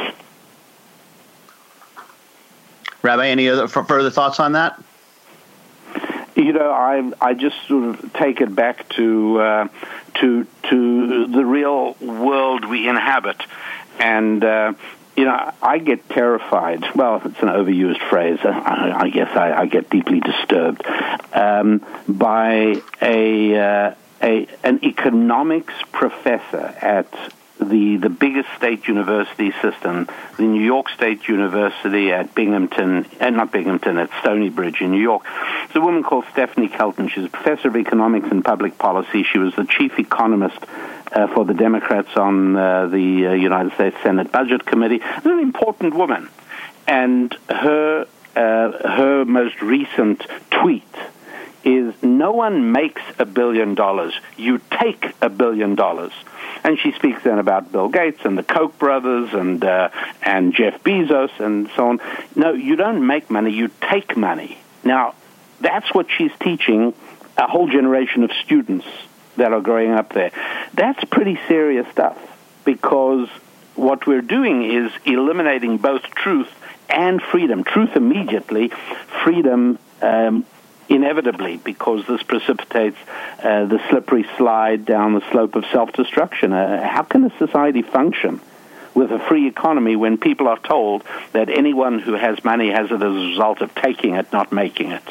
Rabbi, 3.01 3.27
any 3.27 3.49
other 3.49 3.67
further 3.67 4.09
thoughts 4.09 4.39
on 4.39 4.53
that? 4.53 4.81
You 6.35 6.51
know, 6.51 6.71
I 6.71 7.11
I 7.21 7.33
just 7.33 7.55
sort 7.67 7.95
of 7.95 8.13
take 8.13 8.41
it 8.41 8.53
back 8.53 8.89
to 8.89 9.39
uh, 9.39 9.67
to 10.15 10.47
to 10.69 11.27
the 11.27 11.45
real 11.45 11.93
world 12.01 12.65
we 12.65 12.89
inhabit, 12.89 13.41
and 13.99 14.43
uh, 14.43 14.73
you 15.15 15.23
know, 15.23 15.53
I 15.61 15.77
get 15.77 16.09
terrified. 16.09 16.83
Well, 16.95 17.21
it's 17.23 17.41
an 17.41 17.47
overused 17.47 18.01
phrase. 18.09 18.39
I, 18.43 18.93
I 18.97 19.09
guess 19.09 19.35
I, 19.35 19.53
I, 19.53 19.65
get 19.65 19.89
deeply 19.89 20.19
disturbed 20.19 20.85
um, 21.31 21.85
by 22.07 22.81
a, 23.01 23.55
uh, 23.57 23.95
a 24.21 24.47
an 24.63 24.83
economics 24.83 25.73
professor 25.93 26.75
at 26.81 27.07
the 27.59 27.97
the 27.97 28.09
biggest 28.09 28.49
state 28.57 28.87
university 28.87 29.51
system, 29.61 30.07
the 30.37 30.43
New 30.43 30.63
York 30.63 30.89
State 30.89 31.27
University 31.27 32.11
at 32.11 32.35
Binghamton, 32.35 33.05
and 33.19 33.35
uh, 33.35 33.37
not 33.37 33.51
Binghamton, 33.51 33.97
at 33.97 34.09
Stony 34.19 34.49
Bridge 34.49 34.81
in 34.81 34.91
New 34.91 35.01
York. 35.01 35.23
It's 35.65 35.75
a 35.75 35.81
woman 35.81 36.03
called 36.03 36.25
Stephanie 36.31 36.67
Kelton. 36.67 37.07
She's 37.07 37.25
a 37.25 37.29
professor 37.29 37.69
of 37.69 37.75
economics 37.75 38.27
and 38.29 38.43
public 38.43 38.77
policy. 38.77 39.23
She 39.23 39.37
was 39.37 39.55
the 39.55 39.65
chief 39.65 39.97
economist 39.99 40.57
uh, 41.11 41.27
for 41.27 41.45
the 41.45 41.53
Democrats 41.53 42.15
on 42.15 42.55
uh, 42.55 42.87
the 42.87 43.27
uh, 43.27 43.33
United 43.33 43.73
States 43.73 43.97
Senate 44.03 44.31
Budget 44.31 44.65
Committee. 44.65 44.99
She's 44.99 45.25
an 45.25 45.39
important 45.39 45.95
woman, 45.95 46.29
and 46.87 47.35
her 47.49 48.05
uh, 48.35 48.39
her 48.39 49.25
most 49.25 49.61
recent 49.61 50.25
tweet 50.51 50.83
is 51.63 51.93
no 52.03 52.31
one 52.31 52.71
makes 52.71 53.01
a 53.17 53.25
billion 53.25 53.75
dollars. 53.75 54.13
You 54.37 54.61
take 54.69 55.13
a 55.21 55.29
billion 55.29 55.75
dollars. 55.75 56.13
And 56.65 56.79
she 56.79 56.93
speaks 56.93 57.21
then 57.21 57.37
about 57.37 57.71
Bill 57.71 57.89
Gates 57.89 58.25
and 58.25 58.35
the 58.35 58.41
Koch 58.41 58.79
brothers 58.79 59.31
and 59.33 59.63
uh, 59.63 59.89
and 60.23 60.51
Jeff 60.51 60.81
Bezos 60.83 61.29
and 61.39 61.69
so 61.75 61.89
on. 61.89 62.01
No, 62.35 62.53
you 62.53 62.75
don't 62.75 63.05
make 63.05 63.29
money, 63.29 63.51
you 63.51 63.69
take 63.81 64.17
money. 64.17 64.57
Now, 64.83 65.13
that's 65.61 65.93
what 65.93 66.07
she's 66.09 66.31
teaching 66.39 66.95
a 67.37 67.45
whole 67.45 67.67
generation 67.67 68.23
of 68.23 68.31
students 68.43 68.87
that 69.37 69.53
are 69.53 69.61
growing 69.61 69.91
up 69.91 70.11
there. 70.13 70.31
That's 70.73 71.03
pretty 71.03 71.37
serious 71.47 71.85
stuff 71.91 72.17
because 72.63 73.29
what 73.75 74.07
we're 74.07 74.23
doing 74.23 74.63
is 74.63 74.91
eliminating 75.05 75.77
both 75.77 76.01
truth 76.15 76.49
and 76.89 77.21
freedom. 77.21 77.63
Truth 77.63 77.95
immediately, 77.95 78.71
freedom 79.23 79.77
um, 80.01 80.47
inevitably, 80.89 81.57
because 81.57 82.05
this 82.07 82.23
precipitates 82.23 82.97
uh, 83.39 83.65
the 83.65 83.81
slippery 83.89 84.25
slide 84.37 84.85
down 84.85 85.13
the 85.13 85.31
slope 85.31 85.55
of 85.55 85.65
self 85.71 85.91
destruction. 85.93 86.53
Uh, 86.53 86.87
how 86.87 87.03
can 87.03 87.23
a 87.25 87.37
society 87.37 87.81
function? 87.81 88.41
With 88.93 89.11
a 89.11 89.19
free 89.19 89.47
economy, 89.47 89.97
when 89.97 90.17
people 90.17 90.47
are 90.47 90.59
told 90.59 91.03
that 91.33 91.49
anyone 91.49 91.99
who 91.99 92.13
has 92.13 92.41
money 92.45 92.69
has 92.71 92.91
it 92.91 92.95
as 92.95 93.01
a 93.01 93.09
result 93.09 93.59
of 93.59 93.75
taking 93.75 94.15
it, 94.15 94.31
not 94.31 94.53
making 94.53 94.91
it. 94.91 95.03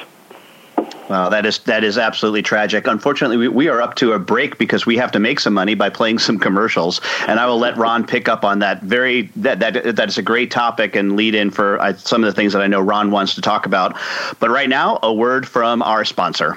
Well, 1.09 1.29
that 1.31 1.45
is 1.45 1.59
that 1.61 1.85
is 1.85 1.99
absolutely 1.99 2.43
tragic. 2.43 2.87
Unfortunately, 2.87 3.37
we, 3.37 3.49
we 3.49 3.69
are 3.69 3.83
up 3.83 3.95
to 3.97 4.13
a 4.13 4.19
break 4.19 4.57
because 4.57 4.87
we 4.87 4.97
have 4.97 5.13
to 5.13 5.19
make 5.19 5.39
some 5.39 5.53
money 5.53 5.75
by 5.75 5.91
playing 5.91 6.19
some 6.19 6.39
commercials, 6.39 7.01
and 7.29 7.39
I 7.39 7.47
will 7.47 7.59
let 7.59 7.77
Ron 7.77 8.07
pick 8.07 8.29
up 8.29 8.45
on 8.45 8.61
that. 8.61 8.83
Very 8.83 9.31
that 9.37 9.61
that 9.61 9.97
that 9.97 10.09
is 10.09 10.17
a 10.17 10.23
great 10.23 10.51
topic 10.51 10.97
and 10.97 11.15
lead 11.15 11.35
in 11.35 11.51
for 11.51 11.79
uh, 11.81 11.95
some 11.95 12.25
of 12.25 12.27
the 12.27 12.33
things 12.33 12.55
that 12.55 12.63
I 12.63 12.67
know 12.69 12.81
Ron 12.81 13.11
wants 13.11 13.35
to 13.35 13.43
talk 13.43 13.67
about. 13.67 13.97
But 14.41 14.49
right 14.49 14.69
now, 14.69 14.99
a 15.03 15.13
word 15.13 15.47
from 15.47 15.83
our 15.83 16.05
sponsor. 16.05 16.57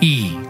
一 0.00 0.49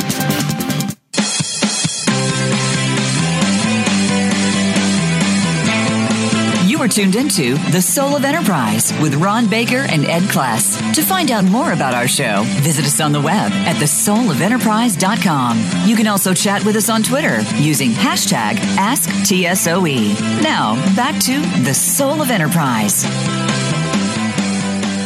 Are 6.81 6.87
tuned 6.87 7.15
into 7.15 7.57
The 7.69 7.79
Soul 7.79 8.15
of 8.15 8.25
Enterprise 8.25 8.91
with 8.99 9.13
Ron 9.13 9.47
Baker 9.47 9.85
and 9.87 10.03
Ed 10.03 10.23
Kless. 10.23 10.95
To 10.95 11.03
find 11.03 11.29
out 11.29 11.45
more 11.45 11.73
about 11.73 11.93
our 11.93 12.07
show, 12.07 12.41
visit 12.61 12.85
us 12.85 12.99
on 12.99 13.11
the 13.11 13.21
web 13.21 13.51
at 13.51 13.75
thesoulofenterprise.com. 13.75 15.87
You 15.87 15.95
can 15.95 16.07
also 16.07 16.33
chat 16.33 16.65
with 16.65 16.75
us 16.75 16.89
on 16.89 17.03
Twitter 17.03 17.41
using 17.59 17.91
hashtag 17.91 18.55
AskTSOE. 18.77 20.41
Now, 20.41 20.73
back 20.95 21.21
to 21.25 21.39
The 21.63 21.75
Soul 21.75 22.19
of 22.19 22.31
Enterprise. 22.31 23.05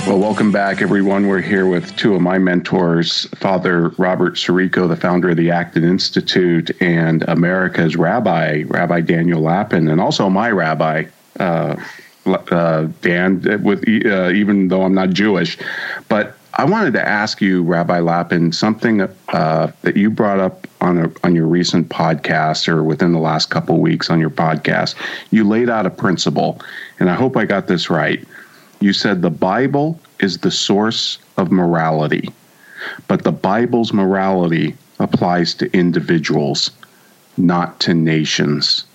Well, 0.07 0.19
welcome 0.19 0.53
back, 0.53 0.81
everyone. 0.81 1.27
We're 1.27 1.41
here 1.41 1.67
with 1.67 1.93
two 1.97 2.15
of 2.15 2.21
my 2.21 2.37
mentors, 2.37 3.25
Father 3.35 3.89
Robert 3.97 4.35
Sirico, 4.35 4.87
the 4.87 4.95
founder 4.95 5.31
of 5.31 5.37
the 5.37 5.51
Acton 5.51 5.83
Institute, 5.83 6.71
and 6.79 7.25
America's 7.27 7.97
rabbi, 7.97 8.63
Rabbi 8.67 9.01
Daniel 9.01 9.41
Lapin, 9.41 9.89
and 9.89 9.99
also 9.99 10.29
my 10.29 10.51
rabbi, 10.51 11.03
uh, 11.39 11.75
uh, 12.25 12.87
Dan, 13.01 13.41
with 13.63 13.87
uh, 14.05 14.29
even 14.29 14.67
though 14.67 14.83
I'm 14.83 14.93
not 14.93 15.11
Jewish. 15.11 15.57
But 16.09 16.35
I 16.57 16.63
wanted 16.63 16.93
to 16.93 17.05
ask 17.05 17.41
you, 17.41 17.63
Rabbi 17.63 17.99
Lapin, 17.99 18.53
something 18.53 19.01
uh, 19.01 19.71
that 19.81 19.97
you 19.97 20.09
brought 20.09 20.39
up 20.39 20.67
on 20.79 20.97
a, 20.97 21.11
on 21.23 21.35
your 21.35 21.47
recent 21.47 21.89
podcast 21.89 22.69
or 22.69 22.81
within 22.81 23.11
the 23.11 23.19
last 23.19 23.49
couple 23.49 23.79
weeks 23.79 24.09
on 24.09 24.19
your 24.19 24.29
podcast. 24.29 24.95
You 25.31 25.43
laid 25.43 25.69
out 25.69 25.85
a 25.85 25.89
principle, 25.89 26.61
and 26.99 27.09
I 27.09 27.15
hope 27.15 27.35
I 27.35 27.45
got 27.45 27.67
this 27.67 27.89
right. 27.89 28.25
You 28.79 28.93
said 28.93 29.21
the 29.21 29.29
Bible 29.29 29.99
is 30.19 30.37
the 30.37 30.51
source 30.51 31.17
of 31.37 31.51
morality, 31.51 32.29
but 33.07 33.23
the 33.23 33.31
Bible's 33.31 33.91
morality 33.91 34.75
applies 34.99 35.55
to 35.55 35.71
individuals, 35.77 36.71
not 37.35 37.79
to 37.81 37.93
nations. 37.93 38.85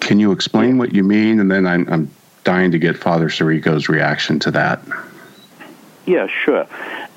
Can 0.00 0.18
you 0.18 0.32
explain 0.32 0.78
what 0.78 0.94
you 0.94 1.04
mean? 1.04 1.40
And 1.40 1.50
then 1.50 1.66
I'm, 1.66 1.88
I'm 1.88 2.10
dying 2.44 2.72
to 2.72 2.78
get 2.78 2.96
Father 2.96 3.28
Sirico's 3.28 3.88
reaction 3.88 4.38
to 4.40 4.50
that. 4.52 4.80
Yeah, 6.06 6.26
sure. 6.26 6.66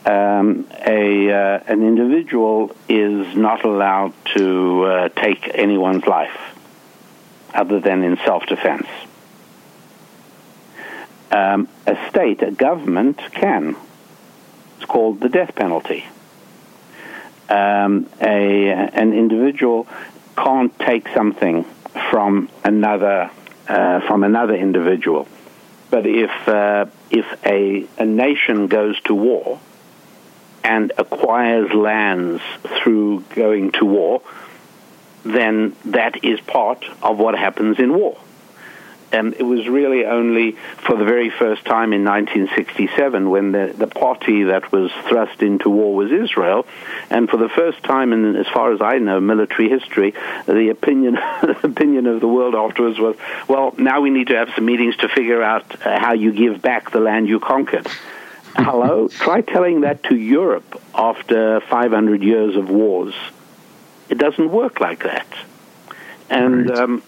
Um, 0.06 0.68
a 0.86 1.32
uh, 1.32 1.64
an 1.66 1.82
individual 1.82 2.76
is 2.90 3.36
not 3.36 3.64
allowed 3.64 4.14
to 4.36 4.84
uh, 4.84 5.10
take 5.10 5.50
anyone's 5.54 6.06
life 6.06 6.38
other 7.54 7.80
than 7.80 8.04
in 8.04 8.18
self-defense. 8.18 8.88
Um, 11.32 11.68
a 11.88 11.98
state, 12.10 12.44
a 12.44 12.52
government 12.52 13.20
can. 13.32 13.76
It's 14.76 14.86
called 14.86 15.22
the 15.22 15.30
death 15.30 15.56
penalty. 15.56 16.06
Um, 17.50 18.10
a 18.22 18.70
an 18.72 19.14
individual 19.14 19.88
can't 20.36 20.78
take 20.80 21.08
something 21.10 21.66
from 22.10 22.50
another 22.64 23.30
uh, 23.68 24.02
from 24.08 24.24
another 24.24 24.56
individual. 24.56 25.28
But 25.90 26.06
if 26.06 26.48
uh, 26.48 26.86
if 27.12 27.26
a 27.46 27.88
a 27.98 28.06
nation 28.06 28.68
goes 28.68 29.00
to 29.02 29.14
war 29.14 29.60
and 30.64 30.92
acquires 30.98 31.72
lands 31.74 32.42
through 32.64 33.24
going 33.36 33.72
to 33.74 33.86
war, 33.86 34.22
then 35.24 35.76
that 35.86 36.24
is 36.24 36.40
part 36.42 36.86
of 37.02 37.18
what 37.18 37.38
happens 37.38 37.80
in 37.80 37.94
war. 37.94 38.18
And 39.14 39.36
it 39.36 39.44
was 39.44 39.68
really 39.70 40.06
only 40.06 40.54
for 40.78 40.98
the 40.98 41.06
very 41.06 41.30
first 41.30 41.64
time 41.66 41.94
in 41.94 42.04
1967 42.04 43.30
when 43.30 43.52
the, 43.52 43.72
the 43.78 43.86
party 43.86 44.44
that 44.46 44.72
was 44.72 44.92
thrust 45.08 45.44
into 45.44 45.70
war 45.70 45.94
was 45.94 46.12
Israel. 46.12 46.66
And 47.12 47.30
for 47.30 47.38
the 47.38 47.48
first 47.48 47.84
time 47.84 48.12
in, 48.12 48.36
as 48.36 48.48
far 48.48 48.74
as 48.74 48.82
I 48.82 48.98
know, 48.98 49.20
military 49.20 49.70
history, 49.70 50.16
the 50.48 50.70
opinion, 50.70 51.18
opinion 51.64 52.08
of 52.08 52.22
the 52.22 52.28
world 52.28 52.56
afterwards 52.56 52.98
was, 52.98 53.16
well, 53.48 53.76
now 53.78 54.02
we 54.02 54.10
need 54.10 54.28
to 54.28 54.36
have 54.36 54.50
some 54.56 54.66
meetings 54.66 54.98
to 54.98 55.08
figure 55.08 55.44
out 55.44 55.86
uh, 55.86 56.00
how 56.00 56.14
you 56.14 56.32
give 56.32 56.60
back 56.64 56.90
the 56.90 57.00
land 57.00 57.30
you 57.30 57.40
conquered. 57.40 57.88
Hello? 58.56 59.08
Try 59.10 59.42
telling 59.42 59.82
that 59.82 60.02
to 60.06 60.16
Europe 60.16 60.82
after 60.96 61.62
500 61.62 62.24
years 62.24 62.56
of 62.56 62.72
wars. 62.72 63.14
It 64.10 64.18
doesn't 64.18 64.52
work 64.52 64.80
like 64.80 65.04
that. 65.04 65.28
And, 66.32 66.68
right. 66.68 66.80
um, 66.80 67.04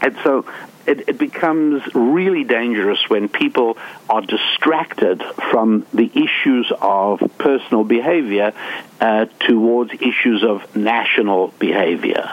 and 0.00 0.16
so 0.22 0.44
it, 0.86 1.08
it, 1.08 1.18
becomes 1.18 1.82
really 1.94 2.44
dangerous 2.44 2.98
when 3.08 3.28
people 3.28 3.76
are 4.08 4.20
distracted 4.20 5.22
from 5.50 5.86
the 5.92 6.10
issues 6.14 6.72
of 6.80 7.20
personal 7.38 7.84
behavior 7.84 8.52
uh, 9.00 9.26
towards 9.40 9.92
issues 9.94 10.44
of 10.44 10.76
national 10.76 11.48
behavior. 11.58 12.30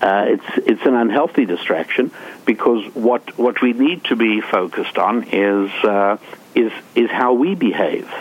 Uh, 0.00 0.26
it's 0.28 0.66
it's 0.68 0.82
an 0.84 0.94
unhealthy 0.94 1.46
distraction 1.46 2.10
because 2.44 2.84
what 2.94 3.38
what 3.38 3.62
we 3.62 3.72
need 3.72 4.04
to 4.04 4.16
be 4.16 4.40
focused 4.40 4.98
on 4.98 5.24
is 5.24 5.70
uh, 5.84 6.18
is 6.54 6.72
is 6.94 7.10
how 7.10 7.32
we 7.32 7.54
behave, 7.54 8.12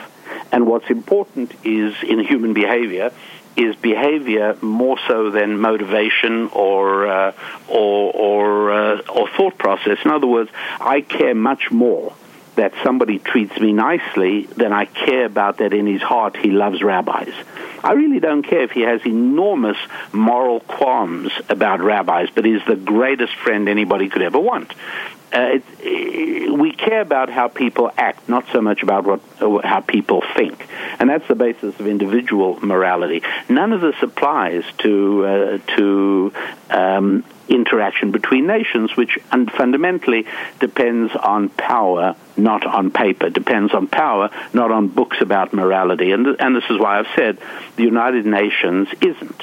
and 0.51 0.65
what's 0.65 0.89
important 0.89 1.51
is 1.65 1.93
in 2.03 2.19
human 2.19 2.53
behavior 2.53 3.11
is 3.55 3.75
behavior 3.75 4.57
more 4.61 4.97
so 5.07 5.29
than 5.29 5.59
motivation 5.59 6.49
or 6.49 7.07
uh, 7.07 7.33
or 7.67 8.13
or, 8.13 8.71
uh, 8.71 9.01
or 9.13 9.29
thought 9.29 9.57
process. 9.57 9.97
In 10.03 10.11
other 10.11 10.27
words, 10.27 10.49
I 10.79 11.01
care 11.01 11.35
much 11.35 11.71
more 11.71 12.13
that 12.55 12.73
somebody 12.83 13.17
treats 13.17 13.59
me 13.59 13.73
nicely 13.73 14.45
than 14.45 14.71
I 14.71 14.85
care 14.85 15.25
about 15.25 15.57
that 15.57 15.73
in 15.73 15.87
his 15.87 16.01
heart 16.01 16.37
he 16.37 16.51
loves 16.51 16.83
rabbis. 16.83 17.33
I 17.83 17.93
really 17.93 18.19
don't 18.19 18.43
care 18.43 18.61
if 18.61 18.71
he 18.71 18.81
has 18.81 19.05
enormous 19.05 19.77
moral 20.11 20.59
qualms 20.59 21.31
about 21.49 21.81
rabbis, 21.81 22.29
but 22.33 22.45
he's 22.45 22.63
the 22.67 22.75
greatest 22.75 23.35
friend 23.35 23.67
anybody 23.67 24.07
could 24.07 24.21
ever 24.21 24.39
want 24.39 24.71
uh, 25.33 25.59
it, 25.79 26.53
we 26.53 26.71
care 26.71 27.01
about 27.01 27.29
how 27.29 27.47
people 27.47 27.91
act, 27.97 28.29
not 28.29 28.45
so 28.51 28.61
much 28.61 28.83
about 28.83 29.05
what 29.05 29.19
uh, 29.41 29.67
how 29.67 29.81
people 29.81 30.23
think, 30.35 30.67
and 30.99 31.09
that's 31.09 31.27
the 31.27 31.35
basis 31.35 31.79
of 31.79 31.87
individual 31.87 32.59
morality. 32.63 33.23
None 33.49 33.73
of 33.73 33.81
this 33.81 33.95
applies 34.01 34.63
to 34.79 35.25
uh, 35.25 35.75
to 35.75 36.33
um, 36.69 37.25
interaction 37.47 38.11
between 38.11 38.47
nations, 38.47 38.95
which 38.95 39.17
fundamentally 39.57 40.25
depends 40.59 41.13
on 41.15 41.49
power, 41.49 42.15
not 42.37 42.65
on 42.65 42.91
paper. 42.91 43.29
Depends 43.29 43.73
on 43.73 43.87
power, 43.87 44.29
not 44.53 44.71
on 44.71 44.87
books 44.87 45.17
about 45.21 45.53
morality. 45.53 46.11
And 46.11 46.27
and 46.39 46.55
this 46.55 46.65
is 46.69 46.77
why 46.77 46.99
I've 46.99 47.13
said 47.15 47.39
the 47.75 47.83
United 47.83 48.25
Nations 48.25 48.87
isn't 49.01 49.41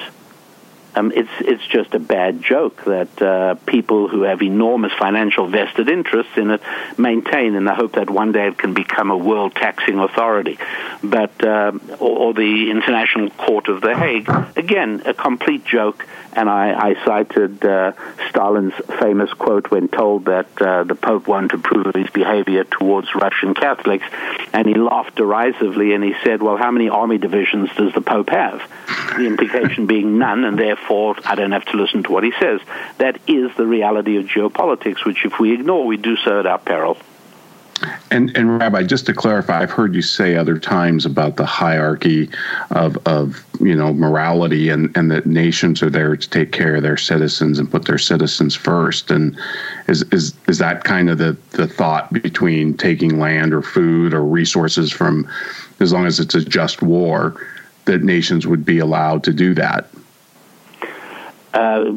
um, 0.94 1.12
it's 1.14 1.30
it's 1.40 1.66
just 1.66 1.94
a 1.94 1.98
bad 1.98 2.42
joke 2.42 2.84
that 2.84 3.22
uh, 3.22 3.54
people 3.66 4.08
who 4.08 4.22
have 4.22 4.42
enormous 4.42 4.92
financial 4.98 5.46
vested 5.46 5.88
interests 5.88 6.32
in 6.36 6.50
it 6.50 6.62
maintain 6.98 7.54
in 7.54 7.64
the 7.64 7.74
hope 7.74 7.92
that 7.92 8.10
one 8.10 8.32
day 8.32 8.48
it 8.48 8.58
can 8.58 8.74
become 8.74 9.10
a 9.10 9.16
world 9.16 9.54
taxing 9.54 9.98
authority. 9.98 10.58
But 11.02 11.44
uh, 11.44 11.72
or, 11.98 12.18
or, 12.18 12.34
the 12.34 12.70
International 12.70 13.30
Court 13.30 13.68
of 13.68 13.80
The 13.80 13.96
Hague, 13.96 14.28
again, 14.56 15.02
a 15.06 15.14
complete 15.14 15.64
joke. 15.64 16.06
And 16.32 16.48
I, 16.48 16.90
I 16.90 17.04
cited 17.04 17.64
uh, 17.64 17.92
Stalin's 18.28 18.74
famous 19.00 19.32
quote 19.32 19.70
when 19.72 19.88
told 19.88 20.26
that 20.26 20.46
uh, 20.62 20.84
the 20.84 20.94
Pope 20.94 21.26
wanted 21.26 21.50
to 21.50 21.58
prove 21.58 21.86
of 21.86 21.94
his 21.94 22.08
behavior 22.10 22.62
towards 22.62 23.12
Russian 23.16 23.52
Catholics, 23.54 24.04
and 24.52 24.66
he 24.68 24.74
laughed 24.74 25.16
derisively 25.16 25.92
and 25.92 26.04
he 26.04 26.14
said, 26.22 26.40
"Well, 26.40 26.56
how 26.56 26.70
many 26.70 26.88
army 26.88 27.18
divisions 27.18 27.68
does 27.76 27.92
the 27.94 28.00
Pope 28.00 28.30
have?" 28.30 28.62
The 29.16 29.26
implication 29.26 29.86
being 29.86 30.18
none, 30.18 30.44
and 30.44 30.56
therefore 30.56 30.79
therefore 30.80 31.16
I 31.24 31.34
don't 31.34 31.52
have 31.52 31.64
to 31.66 31.76
listen 31.76 32.02
to 32.04 32.12
what 32.12 32.24
he 32.24 32.32
says. 32.40 32.60
That 32.98 33.20
is 33.26 33.54
the 33.56 33.66
reality 33.66 34.16
of 34.16 34.26
geopolitics, 34.26 35.04
which 35.04 35.24
if 35.24 35.38
we 35.38 35.52
ignore, 35.52 35.86
we 35.86 35.96
do 35.96 36.16
so 36.16 36.40
at 36.40 36.46
our 36.46 36.58
peril. 36.58 36.96
And, 38.10 38.36
and 38.36 38.58
Rabbi, 38.58 38.82
just 38.82 39.06
to 39.06 39.14
clarify, 39.14 39.62
I've 39.62 39.70
heard 39.70 39.94
you 39.94 40.02
say 40.02 40.36
other 40.36 40.58
times 40.58 41.06
about 41.06 41.36
the 41.36 41.46
hierarchy 41.46 42.28
of, 42.70 42.98
of 43.06 43.42
you 43.58 43.74
know 43.74 43.94
morality 43.94 44.68
and, 44.68 44.94
and 44.98 45.10
that 45.10 45.24
nations 45.24 45.82
are 45.82 45.88
there 45.88 46.14
to 46.14 46.30
take 46.30 46.52
care 46.52 46.76
of 46.76 46.82
their 46.82 46.98
citizens 46.98 47.58
and 47.58 47.70
put 47.70 47.86
their 47.86 47.96
citizens 47.96 48.54
first. 48.54 49.10
And 49.10 49.34
is 49.88 50.02
is, 50.12 50.34
is 50.46 50.58
that 50.58 50.84
kind 50.84 51.08
of 51.08 51.16
the, 51.16 51.38
the 51.52 51.66
thought 51.66 52.12
between 52.12 52.76
taking 52.76 53.18
land 53.18 53.54
or 53.54 53.62
food 53.62 54.12
or 54.12 54.24
resources 54.24 54.92
from 54.92 55.26
as 55.78 55.90
long 55.90 56.04
as 56.04 56.20
it's 56.20 56.34
a 56.34 56.44
just 56.44 56.82
war, 56.82 57.46
that 57.86 58.02
nations 58.02 58.46
would 58.46 58.66
be 58.66 58.78
allowed 58.78 59.24
to 59.24 59.32
do 59.32 59.54
that? 59.54 59.86
Uh, 61.52 61.92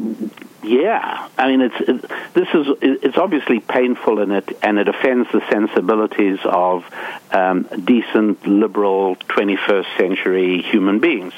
yeah, 0.64 1.28
I 1.36 1.48
mean, 1.48 1.60
it's 1.60 1.74
it, 1.80 2.10
this 2.32 2.48
is 2.54 2.66
it's 2.80 3.18
obviously 3.18 3.60
painful 3.60 4.18
and 4.20 4.32
it 4.32 4.58
and 4.62 4.78
it 4.78 4.88
offends 4.88 5.30
the 5.30 5.42
sensibilities 5.50 6.38
of 6.44 6.84
um, 7.30 7.68
decent, 7.84 8.46
liberal, 8.46 9.16
21st 9.16 9.96
century 9.98 10.62
human 10.62 11.00
beings. 11.00 11.34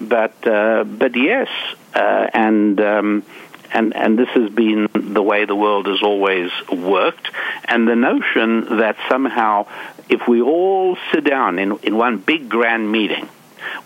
But 0.00 0.46
uh, 0.46 0.84
but 0.84 1.16
yes, 1.16 1.48
uh, 1.94 2.28
and. 2.32 2.80
Um, 2.80 3.24
and 3.70 3.94
and 3.94 4.18
this 4.18 4.30
has 4.30 4.48
been 4.48 4.88
the 4.94 5.22
way 5.22 5.44
the 5.44 5.54
world 5.54 5.88
has 5.88 6.00
always 6.02 6.50
worked. 6.72 7.28
And 7.66 7.86
the 7.86 7.96
notion 7.96 8.78
that 8.78 8.96
somehow, 9.10 9.66
if 10.08 10.26
we 10.26 10.40
all 10.40 10.96
sit 11.12 11.24
down 11.24 11.58
in 11.58 11.76
in 11.82 11.94
one 11.98 12.16
big 12.16 12.48
grand 12.48 12.90
meeting 12.90 13.28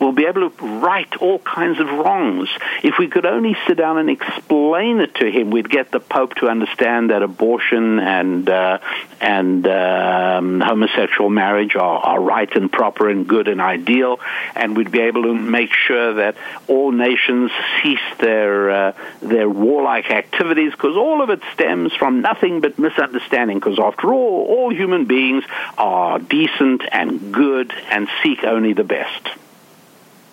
We'll 0.02 0.10
be 0.10 0.26
able 0.26 0.50
to 0.50 0.66
right 0.80 1.14
all 1.18 1.38
kinds 1.38 1.78
of 1.78 1.86
wrongs. 1.86 2.48
If 2.82 2.98
we 2.98 3.06
could 3.06 3.24
only 3.24 3.56
sit 3.68 3.76
down 3.76 3.98
and 3.98 4.10
explain 4.10 4.98
it 4.98 5.14
to 5.14 5.30
him, 5.30 5.50
we'd 5.50 5.70
get 5.70 5.92
the 5.92 6.00
Pope 6.00 6.34
to 6.36 6.48
understand 6.48 7.10
that 7.10 7.22
abortion 7.22 8.00
and 8.00 8.50
uh, 8.50 8.80
and 9.20 9.64
um, 9.64 10.60
homosexual 10.60 11.30
marriage 11.30 11.76
are, 11.76 12.00
are 12.00 12.20
right 12.20 12.52
and 12.56 12.72
proper 12.72 13.08
and 13.08 13.28
good 13.28 13.46
and 13.46 13.60
ideal, 13.60 14.18
and 14.56 14.76
we'd 14.76 14.90
be 14.90 15.02
able 15.02 15.22
to 15.22 15.34
make 15.34 15.72
sure 15.72 16.14
that 16.14 16.34
all 16.66 16.90
nations 16.90 17.52
cease 17.80 18.00
their 18.18 18.70
uh, 18.70 18.92
their 19.20 19.48
warlike 19.48 20.10
activities 20.10 20.72
because 20.72 20.96
all 20.96 21.22
of 21.22 21.30
it 21.30 21.42
stems 21.54 21.92
from 21.92 22.22
nothing 22.22 22.60
but 22.60 22.76
misunderstanding. 22.76 23.60
Because 23.60 23.78
after 23.78 24.12
all, 24.12 24.46
all 24.48 24.74
human 24.74 25.04
beings 25.04 25.44
are 25.78 26.18
decent 26.18 26.82
and 26.90 27.32
good 27.32 27.72
and 27.88 28.08
seek 28.24 28.42
only 28.42 28.72
the 28.72 28.82
best. 28.82 29.28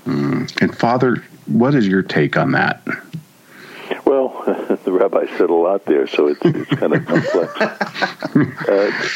Mm. 0.09 0.61
And 0.61 0.75
Father, 0.77 1.23
what 1.45 1.75
is 1.75 1.87
your 1.87 2.01
take 2.01 2.35
on 2.37 2.53
that? 2.53 2.81
Well, 4.05 4.29
the 4.83 4.91
rabbi 4.91 5.27
said 5.37 5.49
a 5.49 5.53
lot 5.53 5.85
there, 5.85 6.07
so 6.07 6.27
it's, 6.27 6.39
it's 6.43 6.69
kind 6.71 6.93
of 6.95 7.05
complex. 7.07 7.61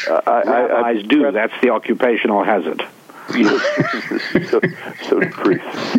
uh, 0.08 0.20
I, 0.26 0.42
Rabbis 0.42 0.70
I, 0.70 0.88
I, 0.88 1.02
do. 1.02 1.30
That's 1.32 1.52
the 1.60 1.70
occupational 1.70 2.44
hazard. 2.44 2.86
so, 3.30 4.60
so 5.08 5.20
do 5.20 5.30
priests. 5.30 5.96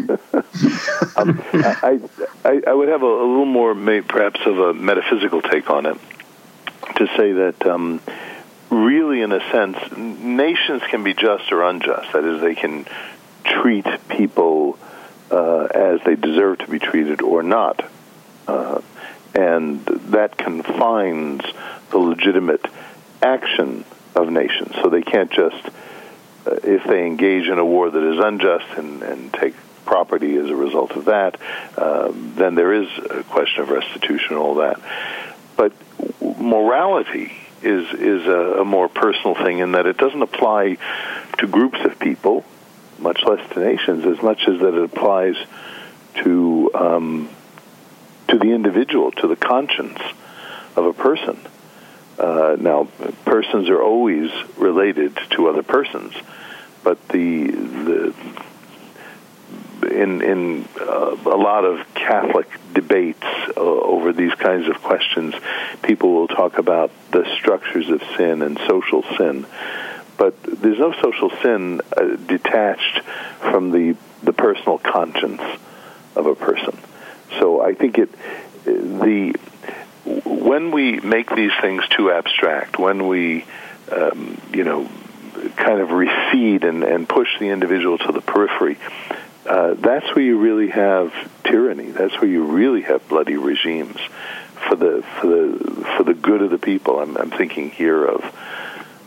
um, 1.17 1.41
I, 1.53 1.99
I, 2.45 2.62
I 2.67 2.73
would 2.73 2.88
have 2.88 3.01
a, 3.01 3.05
a 3.05 3.25
little 3.27 3.45
more, 3.45 3.73
perhaps, 3.73 4.41
of 4.45 4.60
a 4.60 4.73
metaphysical 4.73 5.41
take 5.41 5.69
on 5.69 5.88
it. 5.88 5.97
To 6.97 7.08
say 7.17 7.34
that 7.34 7.65
um, 7.65 7.99
really, 8.69 9.21
in 9.21 9.31
a 9.31 9.39
sense, 9.51 9.77
nations 9.97 10.84
can 10.89 11.03
be 11.03 11.13
just 11.13 11.51
or 11.51 11.63
unjust. 11.63 12.13
That 12.13 12.23
is, 12.23 12.41
they 12.41 12.55
can 12.55 12.86
treat 13.43 13.86
people 14.08 14.77
uh, 14.81 14.85
as 15.31 16.01
they 16.05 16.15
deserve 16.15 16.59
to 16.59 16.67
be 16.67 16.79
treated 16.79 17.21
or 17.21 17.43
not. 17.43 17.83
Uh, 18.47 18.81
and 19.33 19.85
that 19.85 20.38
confines 20.38 21.41
the 21.91 21.97
legitimate 21.97 22.65
action 23.21 23.83
of 24.15 24.29
nations. 24.29 24.73
So 24.81 24.89
they 24.89 25.01
can't 25.01 25.31
just, 25.31 25.65
uh, 26.45 26.55
if 26.63 26.85
they 26.85 27.05
engage 27.05 27.47
in 27.47 27.57
a 27.57 27.65
war 27.65 27.89
that 27.89 28.13
is 28.13 28.19
unjust 28.19 28.77
and, 28.77 29.03
and 29.03 29.33
take 29.33 29.55
property 29.85 30.35
as 30.38 30.49
a 30.49 30.55
result 30.55 30.91
of 30.91 31.05
that, 31.05 31.39
um, 31.77 32.33
then 32.35 32.55
there 32.55 32.73
is 32.73 32.88
a 33.09 33.23
question 33.23 33.61
of 33.61 33.69
restitution 33.69 34.29
and 34.29 34.38
all 34.38 34.55
that. 34.55 34.79
But 35.57 35.73
morality 36.38 37.33
is 37.61 37.91
is 37.93 38.27
a, 38.27 38.61
a 38.61 38.65
more 38.65 38.88
personal 38.88 39.35
thing 39.35 39.59
in 39.59 39.73
that 39.73 39.85
it 39.85 39.97
doesn't 39.97 40.21
apply 40.21 40.77
to 41.39 41.47
groups 41.47 41.79
of 41.83 41.97
people, 41.99 42.45
much 42.99 43.23
less 43.25 43.47
to 43.53 43.60
nations, 43.60 44.05
as 44.05 44.21
much 44.21 44.47
as 44.47 44.60
that 44.60 44.73
it 44.73 44.84
applies 44.84 45.36
to 46.23 46.71
um, 46.73 47.29
to 48.27 48.38
the 48.38 48.51
individual, 48.51 49.12
to 49.12 49.27
the 49.27 49.36
conscience 49.36 49.99
of 50.75 50.86
a 50.86 50.93
person. 50.93 51.39
Uh, 52.17 52.55
now, 52.60 52.88
persons 53.25 53.69
are 53.69 53.81
always 53.81 54.31
related 54.58 55.17
to 55.31 55.47
other 55.47 55.63
persons, 55.63 56.13
but 56.84 57.05
the 57.10 57.47
the 57.47 58.13
in 59.91 60.21
in 60.21 60.67
uh, 60.79 61.15
a 61.25 61.38
lot 61.38 61.65
of 61.65 61.86
Catholic 61.93 62.47
debates 62.73 63.25
uh, 63.58 63.60
over 63.60 64.13
these 64.13 64.34
kinds 64.36 64.67
of 64.67 64.81
questions, 64.81 65.36
people 65.84 66.13
will 66.13 66.27
talk 66.27 66.58
about 66.58 66.91
the 67.12 67.25
structures 67.38 67.89
of 67.89 68.01
sin 68.17 68.41
and 68.41 68.58
social 68.60 69.03
sin, 69.17 69.45
but 70.17 70.41
there's 70.43 70.80
no 70.80 70.93
social 71.01 71.30
sin 71.41 71.82
uh, 71.95 72.15
detached 72.28 73.01
from 73.39 73.71
the 73.71 73.95
the 74.23 74.34
personal 74.34 74.78
conscience 74.78 75.41
of 76.15 76.25
a 76.25 76.36
person. 76.36 76.78
So 77.39 77.62
I 77.62 77.73
think 77.73 77.97
it 77.97 78.10
the 78.65 79.36
when 80.06 80.71
we 80.71 80.99
make 80.99 81.30
these 81.36 81.51
things 81.62 81.84
too 81.89 82.12
abstract, 82.12 82.78
when 82.78 83.08
we 83.08 83.45
um, 83.91 84.39
you 84.54 84.63
know 84.63 84.89
kind 85.56 85.80
of 85.80 85.91
recede 85.91 86.63
and, 86.63 86.84
and 86.84 87.08
push 87.08 87.28
the 87.39 87.49
individual 87.49 87.97
to 87.97 88.12
the 88.12 88.21
periphery, 88.21 88.78
uh, 89.45 89.73
that's 89.75 90.06
where 90.15 90.23
you 90.23 90.38
really 90.39 90.69
have 90.69 91.13
tyranny. 91.43 91.91
That's 91.91 92.19
where 92.19 92.30
you 92.30 92.45
really 92.45 92.82
have 92.82 93.08
bloody 93.08 93.38
regimes 93.38 93.97
for 94.67 94.75
the 94.75 95.04
for 95.19 95.28
the 95.28 95.86
for 95.97 96.04
the 96.04 96.13
good 96.13 96.41
of 96.41 96.51
the 96.51 96.58
people. 96.58 96.99
I'm, 96.99 97.17
I'm 97.17 97.32
thinking 97.32 97.71
here 97.71 98.06
of 98.06 98.23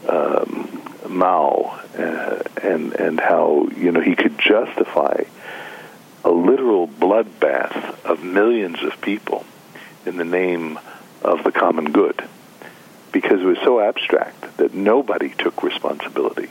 um, 0.08 0.87
Mao 1.08 1.80
uh, 1.96 2.42
and 2.62 2.92
and 2.94 3.20
how 3.20 3.68
you 3.76 3.92
know 3.92 4.00
he 4.00 4.14
could 4.14 4.38
justify 4.38 5.24
a 6.24 6.30
literal 6.30 6.88
bloodbath 6.88 8.04
of 8.04 8.22
millions 8.22 8.82
of 8.82 9.00
people 9.00 9.44
in 10.04 10.16
the 10.16 10.24
name 10.24 10.78
of 11.22 11.44
the 11.44 11.52
common 11.52 11.92
good 11.92 12.22
because 13.12 13.40
it 13.40 13.44
was 13.44 13.58
so 13.58 13.80
abstract 13.80 14.56
that 14.58 14.74
nobody 14.74 15.30
took 15.30 15.62
responsibility 15.62 16.50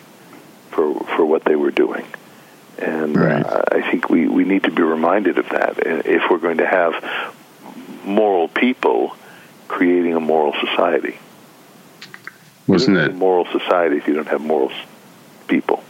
for 0.71 0.93
for 1.15 1.25
what 1.25 1.43
they 1.45 1.55
were 1.55 1.71
doing. 1.71 2.05
And 2.79 3.17
right. 3.17 3.43
uh, 3.43 3.63
I 3.71 3.89
think 3.89 4.09
we, 4.09 4.27
we 4.27 4.43
need 4.43 4.63
to 4.63 4.71
be 4.71 4.83
reminded 4.83 5.39
of 5.39 5.49
that 5.49 5.79
if 5.79 6.29
we're 6.29 6.37
going 6.37 6.57
to 6.57 6.67
have 6.67 6.93
moral 8.05 8.47
people 8.47 9.15
creating 9.67 10.13
a 10.13 10.19
moral 10.19 10.53
society. 10.53 11.17
Wasn't 12.67 12.97
it 12.97 13.11
a 13.11 13.13
moral 13.13 13.45
society 13.45 13.97
if 13.97 14.07
you 14.07 14.13
don't 14.13 14.27
have 14.27 14.41
moral 14.41 14.71
people? 15.47 15.83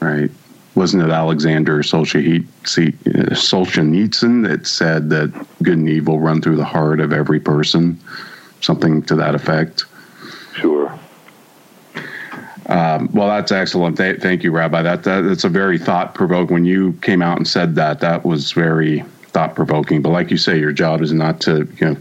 Right. 0.00 0.30
Wasn't 0.74 1.02
it 1.02 1.10
Alexander 1.10 1.82
Solzhenitsyn 1.82 4.48
that 4.48 4.66
said 4.66 5.10
that 5.10 5.46
good 5.62 5.78
and 5.78 5.88
evil 5.88 6.20
run 6.20 6.40
through 6.40 6.56
the 6.56 6.64
heart 6.64 7.00
of 7.00 7.12
every 7.12 7.40
person? 7.40 7.98
Something 8.60 9.02
to 9.02 9.16
that 9.16 9.34
effect. 9.34 9.84
Sure. 10.54 10.96
Um, 12.66 13.08
well, 13.12 13.28
that's 13.28 13.50
excellent. 13.50 13.96
Th- 13.96 14.20
thank 14.20 14.42
you, 14.42 14.52
Rabbi. 14.52 14.82
That, 14.82 15.02
that 15.04 15.22
that's 15.22 15.44
a 15.44 15.48
very 15.48 15.78
thought 15.78 16.14
provoking. 16.14 16.54
When 16.54 16.64
you 16.64 16.92
came 17.02 17.22
out 17.22 17.38
and 17.38 17.48
said 17.48 17.74
that, 17.76 18.00
that 18.00 18.24
was 18.24 18.52
very 18.52 19.04
thought 19.28 19.54
provoking. 19.54 20.02
But 20.02 20.10
like 20.10 20.30
you 20.30 20.36
say, 20.36 20.58
your 20.58 20.72
job 20.72 21.00
is 21.00 21.12
not 21.12 21.40
to 21.42 21.68
you 21.80 21.86
know 21.86 21.96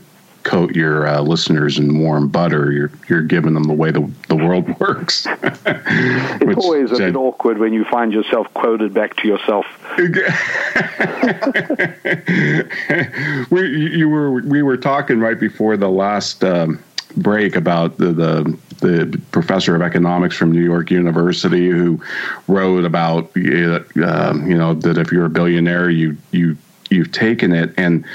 coat 0.48 0.76
your 0.76 1.06
uh, 1.06 1.22
listeners 1.22 1.78
in 1.78 2.00
warm 2.00 2.30
butter. 2.30 2.72
You're 2.72 2.92
you're 3.10 3.22
giving 3.22 3.54
them 3.54 3.66
the 3.66 3.74
way 3.74 3.92
the 3.92 4.10
the 4.30 4.36
world 4.36 4.80
works. 4.88 5.28
it's 5.30 6.46
Which, 6.46 6.58
always 6.58 6.92
a 6.92 6.98
bit 6.98 7.16
awkward 7.16 7.58
when 7.58 7.74
you 7.74 7.84
find 7.86 8.14
yourself 8.14 8.52
quoted 8.54 8.94
back 8.94 9.18
to 9.18 9.28
yourself. 9.28 9.66
we 13.52 13.98
you 13.98 14.10
were 14.10 14.42
we 14.42 14.64
were 14.64 14.78
talking 14.78 15.20
right 15.20 15.40
before 15.40 15.78
the 15.78 15.90
last. 15.90 16.44
Um, 16.44 16.84
break 17.16 17.56
about 17.56 17.98
the, 17.98 18.12
the 18.12 18.58
the 18.80 19.22
professor 19.32 19.76
of 19.76 19.82
economics 19.82 20.36
from 20.36 20.52
New 20.52 20.62
York 20.62 20.92
University 20.92 21.68
who 21.68 22.00
wrote 22.48 22.86
about 22.86 23.32
uh, 23.36 23.80
um, 24.06 24.48
you 24.48 24.56
know 24.56 24.76
that 24.76 25.00
if 25.00 25.12
you're 25.12 25.26
a 25.26 25.30
billionaire 25.30 25.90
you 25.90 26.16
you 26.32 26.56
you've 26.92 27.12
taken 27.12 27.54
it 27.54 27.74
and 27.78 28.06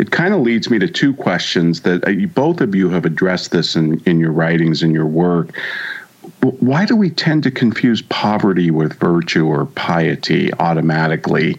it 0.00 0.10
kind 0.10 0.32
of 0.32 0.40
leads 0.40 0.70
me 0.70 0.78
to 0.78 0.88
two 0.88 1.14
questions 1.14 1.82
that 1.82 2.06
uh, 2.06 2.26
both 2.34 2.60
of 2.60 2.74
you 2.74 2.88
have 2.90 3.04
addressed 3.04 3.50
this 3.50 3.76
in, 3.76 4.00
in 4.06 4.18
your 4.18 4.32
writings 4.32 4.82
and 4.82 4.92
your 4.92 5.06
work 5.06 5.54
why 6.42 6.84
do 6.84 6.96
we 6.96 7.10
tend 7.10 7.42
to 7.42 7.50
confuse 7.50 8.02
poverty 8.02 8.70
with 8.70 8.94
virtue 8.94 9.46
or 9.46 9.66
piety 9.66 10.52
automatically 10.54 11.58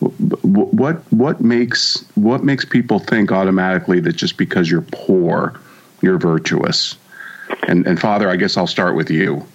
what 0.00 0.96
what 1.12 1.40
makes 1.40 2.04
what 2.14 2.44
makes 2.44 2.64
people 2.64 2.98
think 2.98 3.32
automatically 3.32 4.00
that 4.00 4.12
just 4.12 4.36
because 4.36 4.70
you're 4.70 4.84
poor 4.92 5.58
you're 6.00 6.18
virtuous. 6.18 6.96
And, 7.66 7.86
and 7.86 8.00
Father, 8.00 8.28
I 8.28 8.36
guess 8.36 8.56
I'll 8.56 8.66
start 8.66 8.94
with 8.94 9.10
you. 9.10 9.46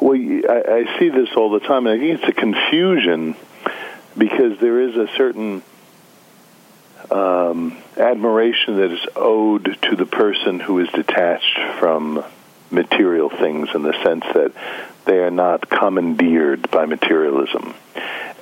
Well, 0.00 0.16
I, 0.16 0.84
I 0.84 0.98
see 0.98 1.08
this 1.08 1.30
all 1.36 1.50
the 1.50 1.60
time, 1.60 1.86
and 1.86 2.00
I 2.00 2.04
think 2.04 2.20
it's 2.20 2.28
a 2.28 2.40
confusion 2.40 3.34
because 4.16 4.58
there 4.60 4.80
is 4.80 4.96
a 4.96 5.08
certain 5.16 5.62
um, 7.10 7.76
admiration 7.96 8.76
that 8.76 8.92
is 8.92 9.06
owed 9.16 9.78
to 9.82 9.96
the 9.96 10.06
person 10.06 10.60
who 10.60 10.78
is 10.80 10.88
detached 10.90 11.58
from 11.78 12.24
material 12.70 13.30
things 13.30 13.68
in 13.74 13.82
the 13.82 13.94
sense 14.02 14.24
that 14.34 14.52
they 15.06 15.18
are 15.18 15.30
not 15.30 15.68
commandeered 15.68 16.70
by 16.70 16.84
materialism. 16.84 17.74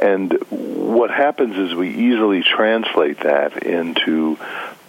And 0.02 0.32
what 0.50 1.10
happens 1.10 1.56
is 1.56 1.74
we 1.74 1.90
easily 1.90 2.42
translate 2.42 3.20
that 3.20 3.62
into 3.62 4.36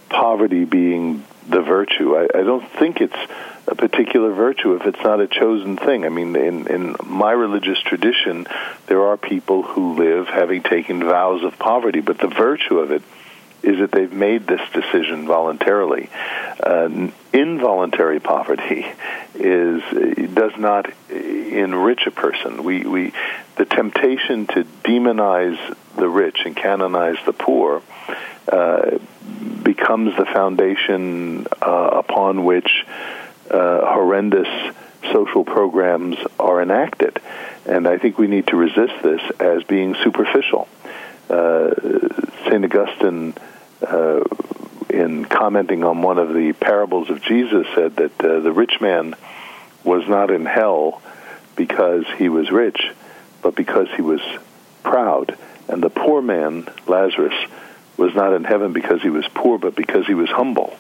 poverty 0.10 0.66
being 0.66 1.24
the 1.48 1.62
virtue. 1.62 2.16
I, 2.16 2.24
I 2.24 2.44
don't 2.44 2.68
think 2.72 3.00
it's 3.00 3.16
a 3.68 3.76
particular 3.76 4.34
virtue 4.34 4.76
if 4.76 4.86
it's 4.86 5.04
not 5.04 5.20
a 5.20 5.28
chosen 5.28 5.78
thing. 5.78 6.06
I 6.06 6.10
mean, 6.10 6.36
in, 6.36 6.68
in 6.68 6.96
my 7.06 7.32
religious 7.32 7.80
tradition, 7.80 8.48
there 8.88 9.04
are 9.08 9.18
people 9.18 9.64
who 9.64 9.96
live 9.96 10.28
having 10.28 10.64
taken 10.64 11.00
vows 11.04 11.44
of 11.44 11.58
poverty, 11.60 12.02
but 12.02 12.18
the 12.18 12.28
virtue 12.28 12.80
of 12.80 12.92
it 12.92 13.04
is 13.64 13.80
that 13.80 13.92
they've 13.92 14.14
made 14.14 14.48
this 14.48 14.62
decision 14.74 15.28
voluntarily. 15.28 16.10
Uh, 16.62 17.10
involuntary 17.34 18.20
poverty 18.20 18.86
is 19.36 19.82
does 20.34 20.58
not 20.58 20.92
enrich 21.10 22.06
a 22.08 22.12
person. 22.12 22.64
We 22.64 22.84
we 22.84 23.14
the 23.56 23.66
temptation 23.66 24.48
to 24.48 24.64
demonize 24.84 25.58
the 25.96 26.08
rich 26.08 26.42
and 26.46 26.56
canonize 26.56 27.18
the 27.26 27.34
poor 27.34 27.82
uh, 28.52 29.00
becomes 29.64 30.16
the 30.16 30.26
foundation 30.26 31.48
uh, 31.62 31.90
upon 31.94 32.46
which 32.46 32.86
uh, 33.50 33.94
horrendous 33.94 34.48
social 35.12 35.44
programs 35.44 36.18
are 36.40 36.62
enacted. 36.62 37.20
And 37.66 37.88
I 37.88 37.98
think 37.98 38.18
we 38.18 38.28
need 38.28 38.48
to 38.48 38.56
resist 38.56 38.94
this 39.04 39.22
as 39.40 39.64
being 39.64 39.96
superficial. 39.96 40.68
Uh, 41.30 41.74
St. 42.46 42.64
Augustine, 42.64 43.34
uh, 43.82 44.24
in 44.90 45.26
commenting 45.26 45.84
on 45.84 46.02
one 46.02 46.18
of 46.18 46.34
the 46.34 46.54
parables 46.54 47.10
of 47.10 47.22
Jesus, 47.22 47.68
said 47.76 47.96
that 47.98 48.20
uh, 48.22 48.40
the 48.40 48.52
rich 48.52 48.80
man 48.80 49.16
was 49.84 50.08
not 50.08 50.32
in 50.32 50.46
hell 50.46 51.02
because 51.56 52.06
he 52.18 52.30
was 52.30 52.52
rich, 52.52 52.92
but 53.42 53.56
because 53.56 53.88
he 53.96 54.02
was 54.02 54.22
proud. 54.84 55.38
And 55.68 55.84
the 55.84 55.90
poor 55.90 56.22
man, 56.22 56.68
Lazarus, 56.88 57.36
was 57.98 58.14
not 58.16 58.34
in 58.34 58.44
heaven 58.44 58.74
because 58.74 59.02
he 59.02 59.10
was 59.10 59.28
poor, 59.34 59.58
but 59.58 59.76
because 59.76 60.06
he 60.06 60.14
was 60.14 60.30
humble. 60.30 60.78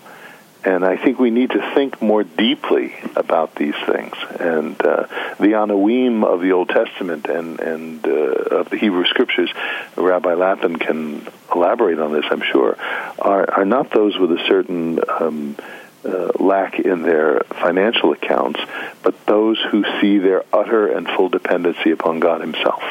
And 0.63 0.83
I 0.83 0.97
think 0.97 1.19
we 1.19 1.29
need 1.29 1.51
to 1.51 1.73
think 1.73 2.01
more 2.01 2.23
deeply 2.23 2.93
about 3.15 3.55
these 3.55 3.75
things. 3.85 4.13
And 4.39 4.79
uh, 4.81 5.07
the 5.39 5.53
Anawim 5.53 6.25
of 6.25 6.41
the 6.41 6.51
Old 6.51 6.69
Testament 6.69 7.27
and, 7.27 7.59
and 7.59 8.05
uh, 8.05 8.09
of 8.09 8.69
the 8.69 8.77
Hebrew 8.77 9.05
Scriptures, 9.05 9.49
Rabbi 9.95 10.33
Lapin 10.33 10.77
can 10.77 11.27
elaborate 11.53 11.99
on 11.99 12.11
this, 12.11 12.25
I'm 12.29 12.41
sure, 12.41 12.77
are, 13.19 13.49
are 13.49 13.65
not 13.65 13.91
those 13.91 14.17
with 14.17 14.31
a 14.31 14.43
certain 14.47 14.99
um, 15.07 15.55
uh, 16.03 16.31
lack 16.39 16.79
in 16.79 17.01
their 17.01 17.41
financial 17.61 18.11
accounts, 18.11 18.59
but 19.03 19.25
those 19.25 19.59
who 19.71 19.83
see 20.01 20.17
their 20.17 20.43
utter 20.53 20.87
and 20.87 21.07
full 21.07 21.29
dependency 21.29 21.91
upon 21.91 22.19
God 22.19 22.41
Himself. 22.41 22.81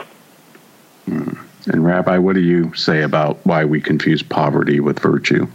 Hmm. 1.06 1.34
And, 1.66 1.84
Rabbi, 1.84 2.18
what 2.18 2.34
do 2.34 2.40
you 2.40 2.74
say 2.74 3.02
about 3.02 3.44
why 3.44 3.64
we 3.64 3.80
confuse 3.80 4.22
poverty 4.22 4.78
with 4.80 5.00
virtue? 5.00 5.48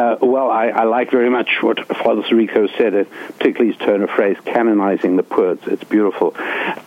Uh, 0.00 0.16
well, 0.22 0.50
I, 0.50 0.68
I, 0.68 0.84
like 0.84 1.10
very 1.10 1.28
much 1.28 1.58
what 1.60 1.86
Father 1.86 2.22
Sirico 2.22 2.74
said, 2.78 2.94
uh, 2.94 3.04
particularly 3.36 3.72
his 3.72 3.76
turn 3.76 4.02
of 4.02 4.08
phrase, 4.08 4.38
canonizing 4.46 5.16
the 5.16 5.22
poor. 5.22 5.50
It's, 5.50 5.66
it's 5.66 5.84
beautiful. 5.84 6.34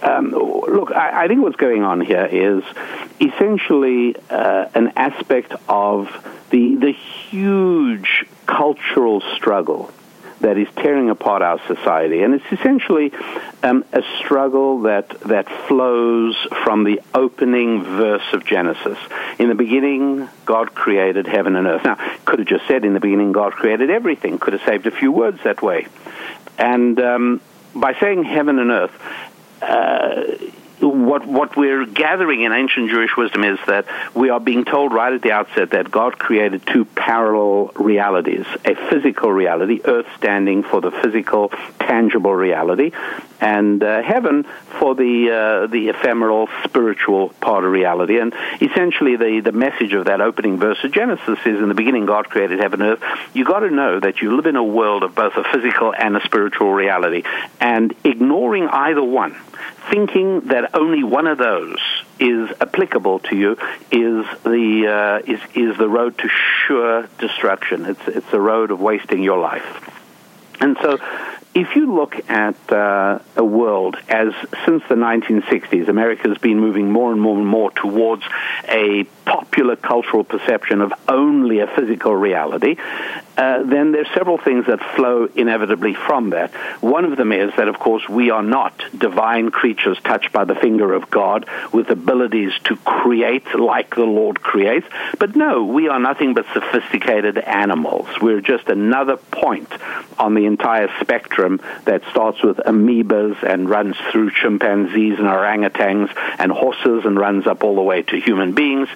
Um, 0.02 0.32
look, 0.32 0.92
I, 0.92 1.26
I, 1.26 1.28
think 1.28 1.44
what's 1.44 1.56
going 1.56 1.84
on 1.84 2.02
here 2.02 2.26
is 2.26 2.64
essentially 3.22 4.16
uh, 4.32 4.66
an 4.74 4.94
aspect 4.96 5.54
of 5.70 6.10
the, 6.50 6.74
the 6.74 6.92
huge 6.92 8.26
cultural 8.48 9.22
struggle 9.36 9.92
that 10.44 10.58
is 10.58 10.68
tearing 10.76 11.10
apart 11.10 11.42
our 11.42 11.60
society. 11.68 12.22
And 12.22 12.34
it's 12.36 12.52
essentially 12.52 13.14
um, 13.64 13.86
a 13.94 14.04
struggle 14.20 14.82
that, 14.82 15.10
that 15.22 15.50
flows 15.68 16.36
from 16.64 16.84
the 16.84 17.02
opening 17.14 17.84
verse 17.84 18.34
of 18.34 18.46
Genesis. 18.46 18.98
In 19.40 19.48
the 19.48 19.56
beginning, 19.56 20.28
God 20.46 20.76
created 20.76 21.28
heaven 21.28 21.56
and 21.56 21.66
earth. 21.66 21.86
Now, 21.86 21.96
could 22.26 22.40
have 22.40 22.48
just 22.48 22.68
said 22.68 22.84
in 22.84 22.94
the 22.94 23.00
beginning, 23.00 23.32
God 23.32 23.54
created 23.54 23.90
everything, 23.90 24.38
could 24.38 24.54
have 24.54 24.64
saved 24.64 24.86
a 24.86 24.92
few 24.92 25.14
words 25.14 25.40
that 25.46 25.62
way. 25.62 25.88
And 26.58 27.00
um, 27.00 27.42
by 27.74 27.94
saying 28.00 28.24
heaven 28.26 28.60
and 28.60 28.70
earth, 28.70 29.02
uh, 29.62 30.24
what 30.90 31.26
what 31.26 31.56
we're 31.56 31.86
gathering 31.86 32.42
in 32.42 32.52
ancient 32.52 32.90
Jewish 32.90 33.16
wisdom 33.16 33.44
is 33.44 33.60
that 33.68 33.86
we 34.14 34.30
are 34.30 34.40
being 34.40 34.66
told 34.66 34.94
right 34.94 35.14
at 35.14 35.22
the 35.22 35.32
outset 35.32 35.72
that 35.72 35.90
God 35.90 36.18
created 36.18 36.66
two 36.66 36.86
parallel 36.86 37.72
realities: 37.76 38.46
a 38.66 38.76
physical 38.90 39.32
reality, 39.32 39.82
earth 39.86 40.08
standing 40.18 40.64
for 40.64 40.82
the 40.82 40.92
physical, 40.92 41.50
tangible 41.80 42.34
reality, 42.34 42.92
and 43.40 43.84
uh, 43.84 44.02
heaven 44.02 44.46
for 44.80 44.96
the 44.96 45.30
uh, 45.32 45.68
the 45.68 45.90
ephemeral, 45.90 46.50
spiritual 46.64 47.30
part 47.30 47.64
of 47.64 47.72
reality. 47.72 48.20
And 48.20 48.34
essentially, 48.62 49.16
the 49.16 49.42
the 49.42 49.52
message 49.52 49.94
of 49.94 50.06
that 50.06 50.22
opening 50.22 50.58
verse 50.58 50.84
of 50.84 50.92
Genesis 50.92 51.40
is: 51.46 51.60
in 51.60 51.70
the 51.70 51.76
beginning, 51.76 52.06
God 52.06 52.30
created 52.30 52.60
heaven 52.60 52.82
and 52.82 52.92
earth. 52.92 53.20
You 53.34 53.46
got 53.46 53.60
to 53.60 53.70
know 53.70 54.00
that 54.00 54.22
you 54.22 54.36
live 54.36 54.46
in 54.46 54.56
a 54.56 54.64
world 54.64 55.04
of 55.04 55.16
both 55.16 55.36
a 55.36 55.44
physical 55.44 55.94
and 55.94 56.18
a 56.18 56.22
spiritual 56.26 56.74
reality, 56.74 57.24
and 57.60 57.94
ignoring 58.04 58.68
either 58.68 59.04
one 59.04 59.36
thinking 59.90 60.42
that 60.42 60.73
only 60.74 61.04
one 61.04 61.28
of 61.28 61.38
those 61.38 61.80
is 62.20 62.50
applicable 62.62 63.20
to 63.20 63.36
you 63.36 63.52
is 63.92 64.26
the 64.44 65.22
uh, 65.26 65.32
is 65.32 65.40
is 65.56 65.78
the 65.78 65.88
road 65.88 66.18
to 66.18 66.30
sure 66.68 67.08
destruction. 67.20 67.86
It's 67.86 68.08
it's 68.08 68.32
the 68.32 68.40
road 68.40 68.72
of 68.72 68.80
wasting 68.80 69.24
your 69.24 69.40
life. 69.40 69.90
And 70.60 70.78
so, 70.82 70.98
if 71.54 71.76
you 71.76 71.94
look 71.94 72.30
at 72.30 72.56
uh, 72.72 73.20
a 73.36 73.44
world 73.44 73.98
as 74.08 74.34
since 74.66 74.84
the 74.88 74.96
1960s, 74.96 75.88
America 75.88 76.30
has 76.30 76.38
been 76.38 76.60
moving 76.60 76.92
more 76.92 77.12
and 77.12 77.20
more 77.20 77.38
and 77.38 77.48
more 77.48 77.72
towards 77.72 78.24
a 78.68 79.06
popular 79.26 79.76
cultural 79.76 80.24
perception 80.24 80.82
of 80.82 80.94
only 81.08 81.60
a 81.60 81.68
physical 81.68 82.16
reality, 82.16 82.78
uh, 83.38 83.64
then 83.64 83.92
there's 83.92 84.08
several 84.14 84.38
things 84.38 84.68
that 84.68 84.80
flow 84.96 85.28
inevitably 85.36 85.94
from 85.94 86.32
that. 86.32 86.52
One 86.82 87.06
of 87.06 87.18
them 87.18 87.32
is 87.32 87.52
that, 87.58 87.68
of 87.68 87.80
course, 87.80 88.08
we 88.08 88.30
are 88.30 88.44
not 88.44 88.84
divine 88.96 89.50
creatures 89.50 89.98
touched 90.04 90.32
by 90.32 90.46
the 90.46 90.56
finger 90.56 90.94
of 90.94 91.10
God 91.10 91.48
with 91.72 91.90
abilities 91.90 92.52
to 92.66 92.76
create 92.78 93.56
like 93.56 93.96
the 93.96 94.04
Lord 94.04 94.42
creates. 94.42 94.86
But 95.18 95.36
no, 95.36 95.64
we 95.64 95.88
are 95.88 96.00
nothing 96.00 96.36
but 96.36 96.46
sophisticated 96.54 97.38
animals. 97.38 98.08
We're 98.22 98.42
just 98.42 98.68
another 98.68 99.18
point 99.18 99.72
on 100.20 100.36
the 100.36 100.46
entire 100.46 100.90
spectrum 101.02 101.60
that 101.86 102.04
starts 102.12 102.44
with 102.44 102.58
amoebas 102.58 103.42
and 103.42 103.68
runs 103.68 103.96
through 104.12 104.32
chimpanzees 104.32 105.18
and 105.18 105.28
orangutans 105.28 106.16
and 106.38 106.52
horses 106.52 107.06
and 107.06 107.18
runs 107.18 107.48
up 107.48 107.64
all 107.64 107.76
the 107.76 107.82
way 107.82 108.04
to 108.04 108.20
human 108.20 108.54
beings. 108.54 108.90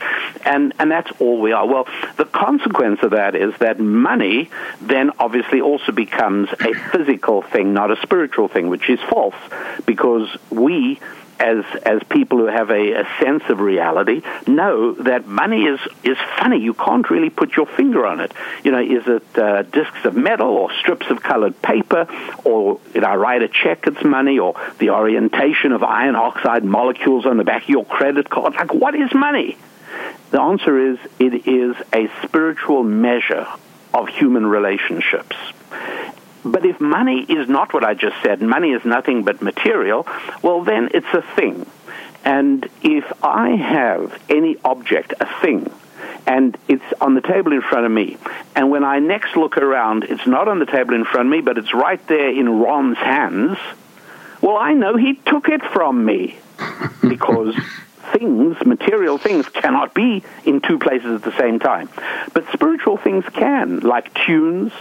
And, 0.46 0.74
and 0.80 0.92
that's 0.92 1.10
all 1.20 1.40
we 1.40 1.52
are. 1.52 1.66
Well, 1.66 1.88
the 2.18 2.26
consequence 2.26 3.02
of 3.04 3.12
that 3.12 3.36
is 3.36 3.54
that 3.60 3.80
money 3.80 4.50
then 4.82 5.12
obviously 5.20 5.62
also 5.62 5.92
becomes 5.92 6.50
a 6.52 6.74
physical 6.92 7.42
thing, 7.42 7.74
not 7.74 7.92
a 7.92 8.02
spiritual 8.02 8.48
thing, 8.48 8.70
which 8.70 8.90
is 8.90 9.00
false 9.10 9.36
because 9.86 10.30
we 10.50 11.00
as 11.40 11.64
as 11.84 12.02
people 12.10 12.40
who 12.40 12.46
have 12.46 12.70
a, 12.70 12.94
a, 12.94 13.08
sense 13.20 13.44
of 13.50 13.60
reality 13.60 14.22
know 14.48 14.94
that 14.94 15.28
money 15.28 15.66
is 15.66 15.80
is 16.04 16.18
funny. 16.38 16.60
You 16.60 16.74
can't 16.74 17.10
really 17.10 17.30
put 17.30 17.56
your 17.56 17.66
finger 17.66 18.06
on 18.06 18.20
it. 18.20 18.32
You 18.64 18.72
know, 18.72 18.82
is 18.82 19.08
it 19.08 19.38
uh, 19.38 19.64
discs 19.64 20.06
of 20.06 20.16
metal 20.16 20.50
or 20.50 20.72
strips 20.80 21.08
of 21.10 21.22
colored 21.22 21.62
paper, 21.62 22.08
or 22.44 22.80
did 22.94 23.04
I 23.04 23.16
write 23.16 23.44
a 23.44 23.48
check? 23.48 23.86
It's 23.88 24.04
money, 24.04 24.40
or 24.40 24.56
the 24.80 24.92
orientation 24.92 25.72
of 25.72 25.84
iron 25.84 26.16
oxide 26.16 26.64
molecules 26.64 27.26
on 27.26 27.38
the 27.38 27.44
back 27.44 27.64
of 27.64 27.70
your 27.70 27.86
credit 27.86 28.30
card. 28.30 28.56
Like, 28.56 28.74
what 28.74 28.96
is 28.96 29.14
money? 29.14 29.58
The 30.32 30.42
answer 30.42 30.92
is 30.92 31.00
it 31.20 31.48
is 31.48 31.76
a 31.94 32.10
spiritual 32.24 32.84
measure 32.84 33.48
of 33.94 34.10
human 34.10 34.46
relationships. 34.46 35.36
But 36.44 36.66
if 36.66 36.80
money 36.80 37.24
is 37.24 37.50
not 37.50 37.74
what 37.74 37.84
I 37.84 37.94
just 37.94 38.16
said, 38.22 38.42
money 38.42 38.72
is 38.72 38.86
nothing 38.86 39.24
but 39.24 39.42
material, 39.42 40.08
well, 40.42 40.64
then 40.64 40.90
it's 40.94 41.14
a 41.14 41.22
thing. 41.36 41.66
And 42.24 42.68
if 42.84 43.06
I 43.24 43.52
have 43.52 44.22
any 44.30 44.58
object, 44.64 45.14
a 45.20 45.26
thing, 45.42 45.72
and 46.26 46.58
it's 46.68 46.84
on 47.00 47.16
the 47.16 47.22
table 47.22 47.54
in 47.54 47.62
front 47.62 47.86
of 47.86 47.92
me, 47.92 48.18
and 48.56 48.70
when 48.70 48.84
I 48.84 49.00
next 49.00 49.36
look 49.36 49.58
around, 49.58 50.04
it's 50.04 50.28
not 50.28 50.48
on 50.48 50.60
the 50.60 50.66
table 50.66 50.94
in 50.94 51.06
front 51.06 51.28
of 51.28 51.32
me, 51.32 51.42
but 51.42 51.58
it's 51.58 51.74
right 51.74 52.06
there 52.08 52.30
in 52.30 52.60
Ron's 52.60 52.98
hands, 52.98 53.58
well, 54.42 54.58
I 54.58 54.74
know 54.74 54.96
he 54.96 55.16
took 55.16 55.50
it 55.50 55.62
from 55.64 56.06
me 56.06 56.38
because 57.02 57.56
things, 58.14 58.58
material 58.66 59.18
things, 59.18 59.48
cannot 59.50 59.94
be 59.94 60.24
in 60.46 60.62
two 60.62 60.80
places 60.80 61.12
at 61.16 61.24
the 61.24 61.38
same 61.38 61.60
time. 61.60 61.90
But 62.34 62.46
spiritual 62.54 62.98
things 62.98 63.26
can, 63.34 63.80
like 63.82 64.14
tunes, 64.26 64.72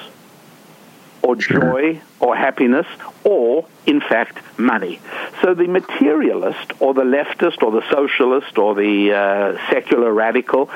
or 1.27 1.35
joy, 1.35 2.01
or 2.21 2.37
happiness, 2.37 2.87
or, 3.25 3.67
in 3.85 4.01
fact, 4.01 4.39
money. 4.59 5.01
So 5.43 5.55
the 5.55 5.67
materialist, 5.67 6.75
or 6.79 6.95
the 6.95 7.03
leftist, 7.03 7.63
or 7.63 7.73
the 7.73 7.83
socialist, 7.91 8.57
or 8.59 8.77
the 8.77 9.13
uh, 9.13 9.71
secular 9.71 10.13
radical 10.13 10.71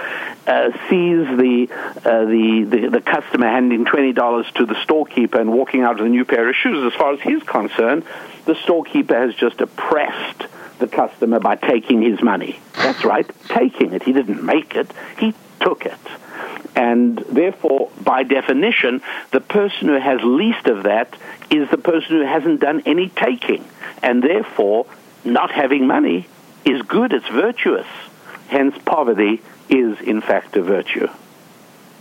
uh, 0.48 0.70
sees 0.88 1.26
the, 1.38 1.68
uh, 2.04 2.24
the, 2.24 2.66
the, 2.68 2.88
the 2.88 3.00
customer 3.00 3.46
handing 3.46 3.84
$20 3.84 4.54
to 4.54 4.66
the 4.66 4.82
storekeeper 4.82 5.40
and 5.40 5.52
walking 5.52 5.82
out 5.82 5.98
with 5.98 6.06
a 6.06 6.10
new 6.10 6.24
pair 6.24 6.48
of 6.48 6.56
shoes. 6.56 6.92
As 6.92 6.98
far 6.98 7.12
as 7.12 7.20
he's 7.20 7.42
concerned, 7.44 8.04
the 8.44 8.56
storekeeper 8.56 9.14
has 9.14 9.34
just 9.34 9.60
oppressed 9.60 10.46
the 10.80 10.88
customer 10.88 11.38
by 11.38 11.56
taking 11.56 12.02
his 12.02 12.20
money. 12.22 12.58
That's 12.74 13.04
right, 13.04 13.30
taking 13.48 13.92
it. 13.92 14.02
He 14.02 14.12
didn't 14.12 14.42
make 14.42 14.74
it, 14.74 14.90
he 15.18 15.34
took 15.60 15.86
it. 15.86 15.98
And 16.74 17.18
therefore, 17.18 17.90
by 18.02 18.22
definition, 18.22 19.02
the 19.30 19.40
person 19.40 19.88
who 19.88 19.98
has 19.98 20.20
least 20.22 20.66
of 20.66 20.84
that 20.84 21.14
is 21.50 21.68
the 21.70 21.78
person 21.78 22.16
who 22.16 22.24
hasn't 22.24 22.60
done 22.60 22.82
any 22.86 23.08
taking. 23.10 23.68
And 24.02 24.22
therefore, 24.22 24.86
not 25.24 25.50
having 25.50 25.86
money 25.86 26.26
is 26.64 26.82
good, 26.82 27.12
it's 27.12 27.28
virtuous. 27.28 27.86
Hence, 28.48 28.74
poverty 28.84 29.42
is, 29.68 30.00
in 30.00 30.20
fact, 30.20 30.56
a 30.56 30.62
virtue. 30.62 31.08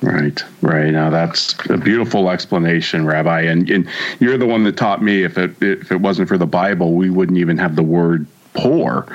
Right, 0.02 0.42
right. 0.62 0.92
Now 0.92 1.10
that's 1.10 1.56
a 1.70 1.78
beautiful 1.78 2.30
explanation, 2.30 3.06
Rabbi. 3.06 3.42
And, 3.42 3.70
and 3.70 3.89
you're 4.20 4.38
the 4.38 4.46
one 4.46 4.63
that 4.63 4.78
taught 4.78 5.04
me. 5.04 5.24
If 5.24 5.38
it 5.38 5.62
if 5.62 5.92
it 5.92 6.00
wasn't 6.00 6.30
for 6.30 6.38
the 6.38 6.48
Bible, 6.48 6.94
we 6.94 7.10
wouldn't 7.10 7.38
even 7.38 7.58
have 7.58 7.76
the 7.76 7.84
word 7.84 8.26
poor. 8.60 9.08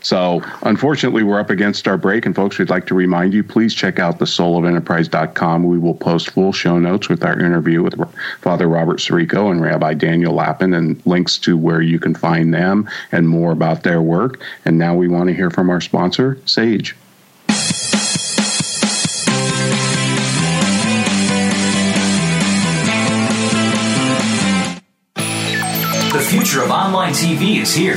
So, 0.00 0.42
unfortunately, 0.62 1.22
we're 1.22 1.40
up 1.40 1.50
against 1.50 1.86
our 1.86 1.96
break. 1.96 2.26
And, 2.26 2.34
folks, 2.34 2.58
we'd 2.58 2.70
like 2.70 2.86
to 2.86 2.94
remind 2.94 3.34
you 3.34 3.44
please 3.44 3.74
check 3.74 3.98
out 3.98 4.18
the 4.18 4.24
soulofenterprise.com. 4.24 5.64
We 5.64 5.78
will 5.78 5.94
post 5.94 6.30
full 6.30 6.52
show 6.52 6.78
notes 6.78 7.08
with 7.08 7.24
our 7.24 7.38
interview 7.38 7.82
with 7.82 7.94
Father 8.40 8.68
Robert 8.68 8.98
Sirico 8.98 9.50
and 9.50 9.60
Rabbi 9.60 9.94
Daniel 9.94 10.34
Lapin 10.34 10.74
and 10.74 11.00
links 11.06 11.38
to 11.38 11.56
where 11.56 11.80
you 11.80 11.98
can 11.98 12.14
find 12.14 12.52
them 12.52 12.88
and 13.12 13.28
more 13.28 13.52
about 13.52 13.82
their 13.82 14.02
work. 14.02 14.40
And 14.64 14.78
now 14.78 14.94
we 14.94 15.08
want 15.08 15.28
to 15.28 15.34
hear 15.34 15.50
from 15.50 15.70
our 15.70 15.80
sponsor, 15.80 16.38
Sage. 16.46 16.96
The 26.12 26.20
future 26.28 26.62
of 26.62 26.70
online 26.70 27.12
TV 27.12 27.62
is 27.62 27.74
here 27.74 27.96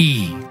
You 0.00 0.50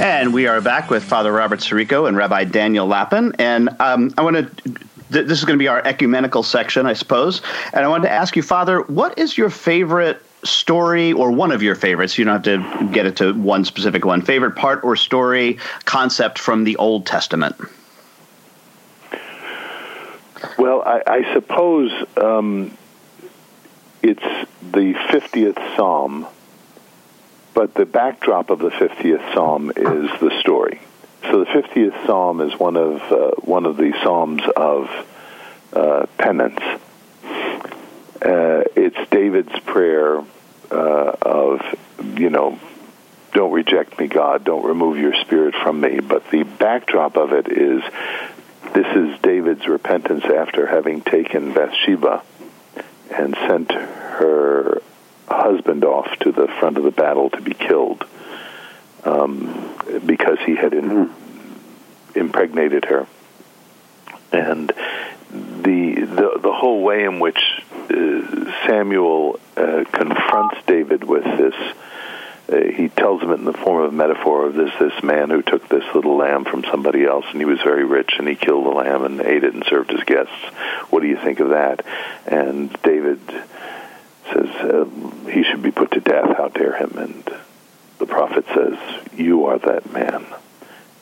And 0.00 0.32
we 0.32 0.46
are 0.46 0.60
back 0.60 0.90
with 0.90 1.02
Father 1.02 1.32
Robert 1.32 1.58
Sirico 1.58 2.06
and 2.06 2.16
Rabbi 2.16 2.44
Daniel 2.44 2.86
Lapin. 2.86 3.34
And 3.40 3.68
um, 3.80 4.14
I 4.16 4.22
want 4.22 4.36
to 4.36 4.72
this 5.10 5.38
is 5.38 5.44
going 5.44 5.58
to 5.58 5.62
be 5.62 5.66
our 5.66 5.84
ecumenical 5.84 6.44
section, 6.44 6.86
I 6.86 6.92
suppose. 6.92 7.42
And 7.72 7.84
I 7.84 7.88
wanted 7.88 8.06
to 8.06 8.12
ask 8.12 8.36
you, 8.36 8.42
Father, 8.42 8.82
what 8.82 9.18
is 9.18 9.36
your 9.36 9.50
favorite 9.50 10.22
story 10.44 11.12
or 11.12 11.32
one 11.32 11.50
of 11.50 11.64
your 11.64 11.74
favorites? 11.74 12.16
You 12.16 12.26
don't 12.26 12.34
have 12.34 12.42
to 12.44 12.88
get 12.92 13.06
it 13.06 13.16
to 13.16 13.32
one 13.32 13.64
specific 13.64 14.04
one. 14.04 14.22
Favorite 14.22 14.54
part 14.54 14.84
or 14.84 14.94
story 14.94 15.58
concept 15.84 16.38
from 16.38 16.62
the 16.62 16.76
Old 16.76 17.04
Testament? 17.04 17.56
Well, 20.58 20.82
I, 20.82 21.02
I 21.08 21.34
suppose 21.34 21.90
um, 22.16 22.76
it's 24.02 24.22
the 24.70 24.94
50th 25.10 25.76
Psalm 25.76 26.28
but 27.58 27.74
the 27.74 27.84
backdrop 27.84 28.50
of 28.50 28.60
the 28.60 28.68
50th 28.68 29.34
Psalm 29.34 29.72
is 29.74 30.08
the 30.20 30.30
story. 30.38 30.80
So 31.22 31.40
the 31.40 31.46
50th 31.46 32.06
Psalm 32.06 32.40
is 32.40 32.56
one 32.56 32.76
of 32.76 33.02
uh, 33.10 33.30
one 33.40 33.66
of 33.66 33.76
the 33.76 33.92
psalms 34.00 34.42
of 34.54 34.88
uh, 35.72 36.06
penance. 36.18 36.60
Uh, 37.24 38.62
it's 38.76 39.10
David's 39.10 39.58
prayer 39.66 40.22
uh, 40.70 41.16
of, 41.20 41.60
you 42.16 42.30
know, 42.30 42.60
don't 43.32 43.50
reject 43.50 43.98
me, 43.98 44.06
God, 44.06 44.44
don't 44.44 44.64
remove 44.64 44.96
your 44.98 45.16
spirit 45.22 45.56
from 45.56 45.80
me. 45.80 45.98
But 45.98 46.30
the 46.30 46.44
backdrop 46.44 47.16
of 47.16 47.32
it 47.32 47.48
is 47.48 47.82
this 48.72 48.86
is 48.86 49.18
David's 49.20 49.66
repentance 49.66 50.24
after 50.24 50.68
having 50.68 51.00
taken 51.00 51.52
Bathsheba 51.54 52.22
and 53.10 53.34
sent 53.48 53.72
her 53.72 54.80
husband 55.30 55.84
off 55.84 56.08
to 56.20 56.32
the 56.32 56.48
front 56.60 56.76
of 56.78 56.84
the 56.84 56.90
battle 56.90 57.30
to 57.30 57.40
be 57.40 57.54
killed 57.54 58.04
um, 59.04 59.74
because 60.04 60.38
he 60.44 60.54
had 60.56 60.74
in, 60.74 61.10
impregnated 62.14 62.84
her. 62.86 63.06
And 64.32 64.72
the, 65.30 65.94
the 65.94 66.38
the 66.42 66.52
whole 66.52 66.82
way 66.82 67.04
in 67.04 67.20
which 67.20 67.40
uh, 67.90 68.66
Samuel 68.66 69.38
uh, 69.56 69.84
confronts 69.90 70.56
David 70.66 71.04
with 71.04 71.24
this, 71.24 71.54
uh, 72.50 72.56
he 72.74 72.88
tells 72.88 73.22
him 73.22 73.30
it 73.30 73.38
in 73.38 73.44
the 73.44 73.52
form 73.52 73.84
of 73.84 73.92
a 73.92 73.96
metaphor 73.96 74.46
of 74.46 74.54
this 74.54 74.72
this 74.78 75.02
man 75.02 75.30
who 75.30 75.42
took 75.42 75.68
this 75.68 75.84
little 75.94 76.16
lamb 76.16 76.44
from 76.44 76.64
somebody 76.64 77.04
else, 77.04 77.24
and 77.30 77.40
he 77.40 77.44
was 77.44 77.60
very 77.60 77.84
rich, 77.84 78.14
and 78.18 78.28
he 78.28 78.34
killed 78.36 78.66
the 78.66 78.70
lamb 78.70 79.04
and 79.04 79.20
ate 79.20 79.44
it 79.44 79.54
and 79.54 79.64
served 79.64 79.90
his 79.90 80.04
guests. 80.04 80.34
What 80.90 81.00
do 81.00 81.08
you 81.08 81.16
think 81.16 81.40
of 81.40 81.50
that? 81.50 81.84
And 82.26 82.74
David 82.82 83.20
says 84.32 84.48
uh, 84.48 84.84
he 85.30 85.44
should 85.44 85.62
be 85.62 85.70
put 85.70 85.92
to 85.92 86.00
death. 86.00 86.36
How 86.36 86.48
dare 86.48 86.76
him? 86.76 86.96
And 86.98 87.24
the 87.98 88.06
prophet 88.06 88.44
says, 88.54 88.78
"You 89.16 89.46
are 89.46 89.58
that 89.58 89.92
man." 89.92 90.26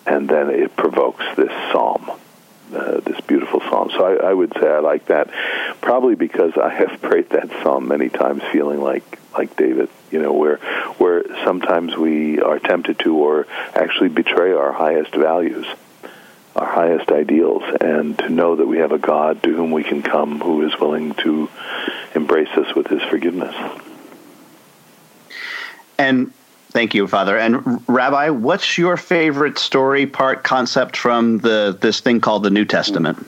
And 0.06 0.28
then 0.28 0.50
it 0.50 0.76
provokes 0.76 1.24
this 1.36 1.50
psalm, 1.72 2.10
uh, 2.74 3.00
this 3.00 3.20
beautiful 3.22 3.60
psalm. 3.60 3.90
So 3.90 4.04
I, 4.04 4.30
I 4.30 4.32
would 4.32 4.52
say 4.52 4.68
I 4.68 4.78
like 4.78 5.06
that, 5.06 5.30
probably 5.80 6.14
because 6.14 6.56
I 6.56 6.70
have 6.70 7.02
prayed 7.02 7.30
that 7.30 7.50
psalm 7.62 7.88
many 7.88 8.08
times, 8.08 8.42
feeling 8.52 8.80
like 8.80 9.18
like 9.32 9.56
David. 9.56 9.88
You 10.10 10.22
know, 10.22 10.32
where 10.32 10.56
where 10.98 11.24
sometimes 11.44 11.96
we 11.96 12.40
are 12.40 12.58
tempted 12.58 12.98
to, 13.00 13.16
or 13.16 13.46
actually 13.74 14.08
betray 14.08 14.52
our 14.52 14.72
highest 14.72 15.14
values 15.14 15.66
our 16.56 16.66
highest 16.66 17.10
ideals 17.10 17.62
and 17.82 18.18
to 18.18 18.30
know 18.30 18.56
that 18.56 18.66
we 18.66 18.78
have 18.78 18.92
a 18.92 18.98
God 18.98 19.42
to 19.42 19.54
whom 19.54 19.70
we 19.72 19.84
can 19.84 20.02
come 20.02 20.40
who 20.40 20.66
is 20.66 20.78
willing 20.80 21.12
to 21.16 21.50
embrace 22.16 22.48
us 22.56 22.74
with 22.74 22.86
his 22.88 23.02
forgiveness. 23.02 23.54
And 25.98 26.32
thank 26.70 26.94
you, 26.94 27.06
Father. 27.06 27.38
And 27.38 27.82
Rabbi, 27.88 28.30
what's 28.30 28.76
your 28.76 28.96
favorite 28.96 29.58
story 29.58 30.06
part 30.06 30.44
concept 30.44 30.96
from 30.96 31.38
the 31.38 31.76
this 31.80 32.00
thing 32.00 32.20
called 32.20 32.42
the 32.42 32.50
New 32.50 32.64
Testament? 32.64 33.26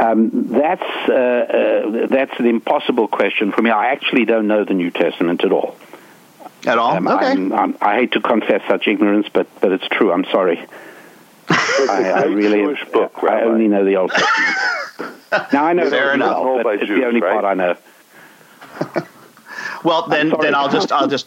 Um, 0.00 0.48
that's 0.48 0.82
uh, 1.08 1.12
uh, 1.12 2.06
that's 2.08 2.38
an 2.38 2.46
impossible 2.46 3.08
question 3.08 3.52
for 3.52 3.62
me. 3.62 3.70
I 3.70 3.92
actually 3.92 4.24
don't 4.24 4.46
know 4.46 4.64
the 4.64 4.74
New 4.74 4.90
Testament 4.90 5.44
at 5.44 5.52
all. 5.52 5.76
At 6.66 6.78
all? 6.78 6.96
Um, 6.96 7.08
okay. 7.08 7.26
I'm, 7.26 7.52
I'm, 7.52 7.78
i 7.80 7.94
hate 7.96 8.12
to 8.12 8.20
confess 8.20 8.62
such 8.68 8.88
ignorance, 8.88 9.28
but 9.32 9.46
but 9.60 9.72
it's 9.72 9.86
true. 9.88 10.12
I'm 10.12 10.24
sorry. 10.24 10.66
I, 11.48 12.12
I, 12.14 12.24
really 12.24 12.62
Jewish 12.62 12.84
book. 12.86 13.12
I 13.22 13.42
only 13.42 13.68
know 13.68 13.84
the 13.84 13.96
Old 13.96 14.10
Testament. 14.10 14.56
Now 15.52 15.64
I 15.64 15.72
know 15.72 15.88
Fair 15.90 16.14
enough. 16.14 16.42
Well, 16.42 16.62
but 16.62 16.74
it's 16.76 16.86
Jews, 16.86 17.00
the 17.00 17.06
only 17.06 17.20
right? 17.20 17.32
part 17.32 17.44
I 17.44 17.54
know. 17.54 17.76
well, 19.84 20.06
then 20.08 20.32
then 20.40 20.54
I'll 20.54 20.68
just 20.68 20.92
I'll 20.92 21.08
just 21.08 21.26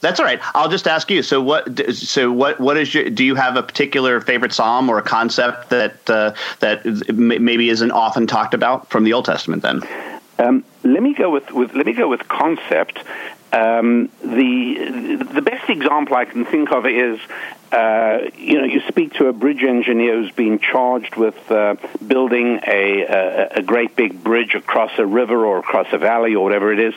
that's 0.00 0.20
all 0.20 0.26
right. 0.26 0.40
I'll 0.54 0.68
just 0.68 0.86
ask 0.86 1.10
you. 1.10 1.22
So 1.22 1.42
what? 1.42 1.94
So 1.94 2.30
what? 2.32 2.60
What 2.60 2.76
is 2.76 2.94
your? 2.94 3.10
Do 3.10 3.24
you 3.24 3.34
have 3.34 3.56
a 3.56 3.62
particular 3.62 4.20
favorite 4.20 4.52
psalm 4.52 4.88
or 4.88 4.98
a 4.98 5.02
concept 5.02 5.70
that 5.70 6.08
uh, 6.08 6.34
that 6.60 6.84
maybe 7.12 7.68
isn't 7.68 7.90
often 7.90 8.26
talked 8.26 8.54
about 8.54 8.88
from 8.90 9.04
the 9.04 9.12
Old 9.12 9.24
Testament? 9.24 9.62
Then 9.62 9.82
um, 10.38 10.64
let 10.84 11.02
me 11.02 11.14
go 11.14 11.30
with, 11.30 11.50
with 11.52 11.74
let 11.74 11.86
me 11.86 11.92
go 11.92 12.08
with 12.08 12.28
concept. 12.28 13.00
Um, 13.52 14.10
the 14.22 15.16
the 15.32 15.42
best 15.42 15.70
example 15.70 16.16
I 16.16 16.26
can 16.26 16.44
think 16.44 16.70
of 16.70 16.84
is 16.86 17.18
uh, 17.72 18.30
you 18.36 18.58
know, 18.58 18.64
you 18.64 18.80
speak 18.88 19.14
to 19.14 19.26
a 19.26 19.32
bridge 19.32 19.62
engineer 19.62 20.14
who's 20.14 20.32
been 20.32 20.58
charged 20.58 21.16
with 21.16 21.50
uh, 21.50 21.76
building 22.06 22.60
a, 22.66 23.02
a, 23.02 23.48
a, 23.56 23.62
great 23.62 23.94
big 23.94 24.24
bridge 24.24 24.54
across 24.54 24.90
a 24.98 25.04
river 25.04 25.44
or 25.44 25.58
across 25.58 25.86
a 25.92 25.98
valley 25.98 26.34
or 26.34 26.42
whatever 26.42 26.72
it 26.72 26.78
is, 26.78 26.94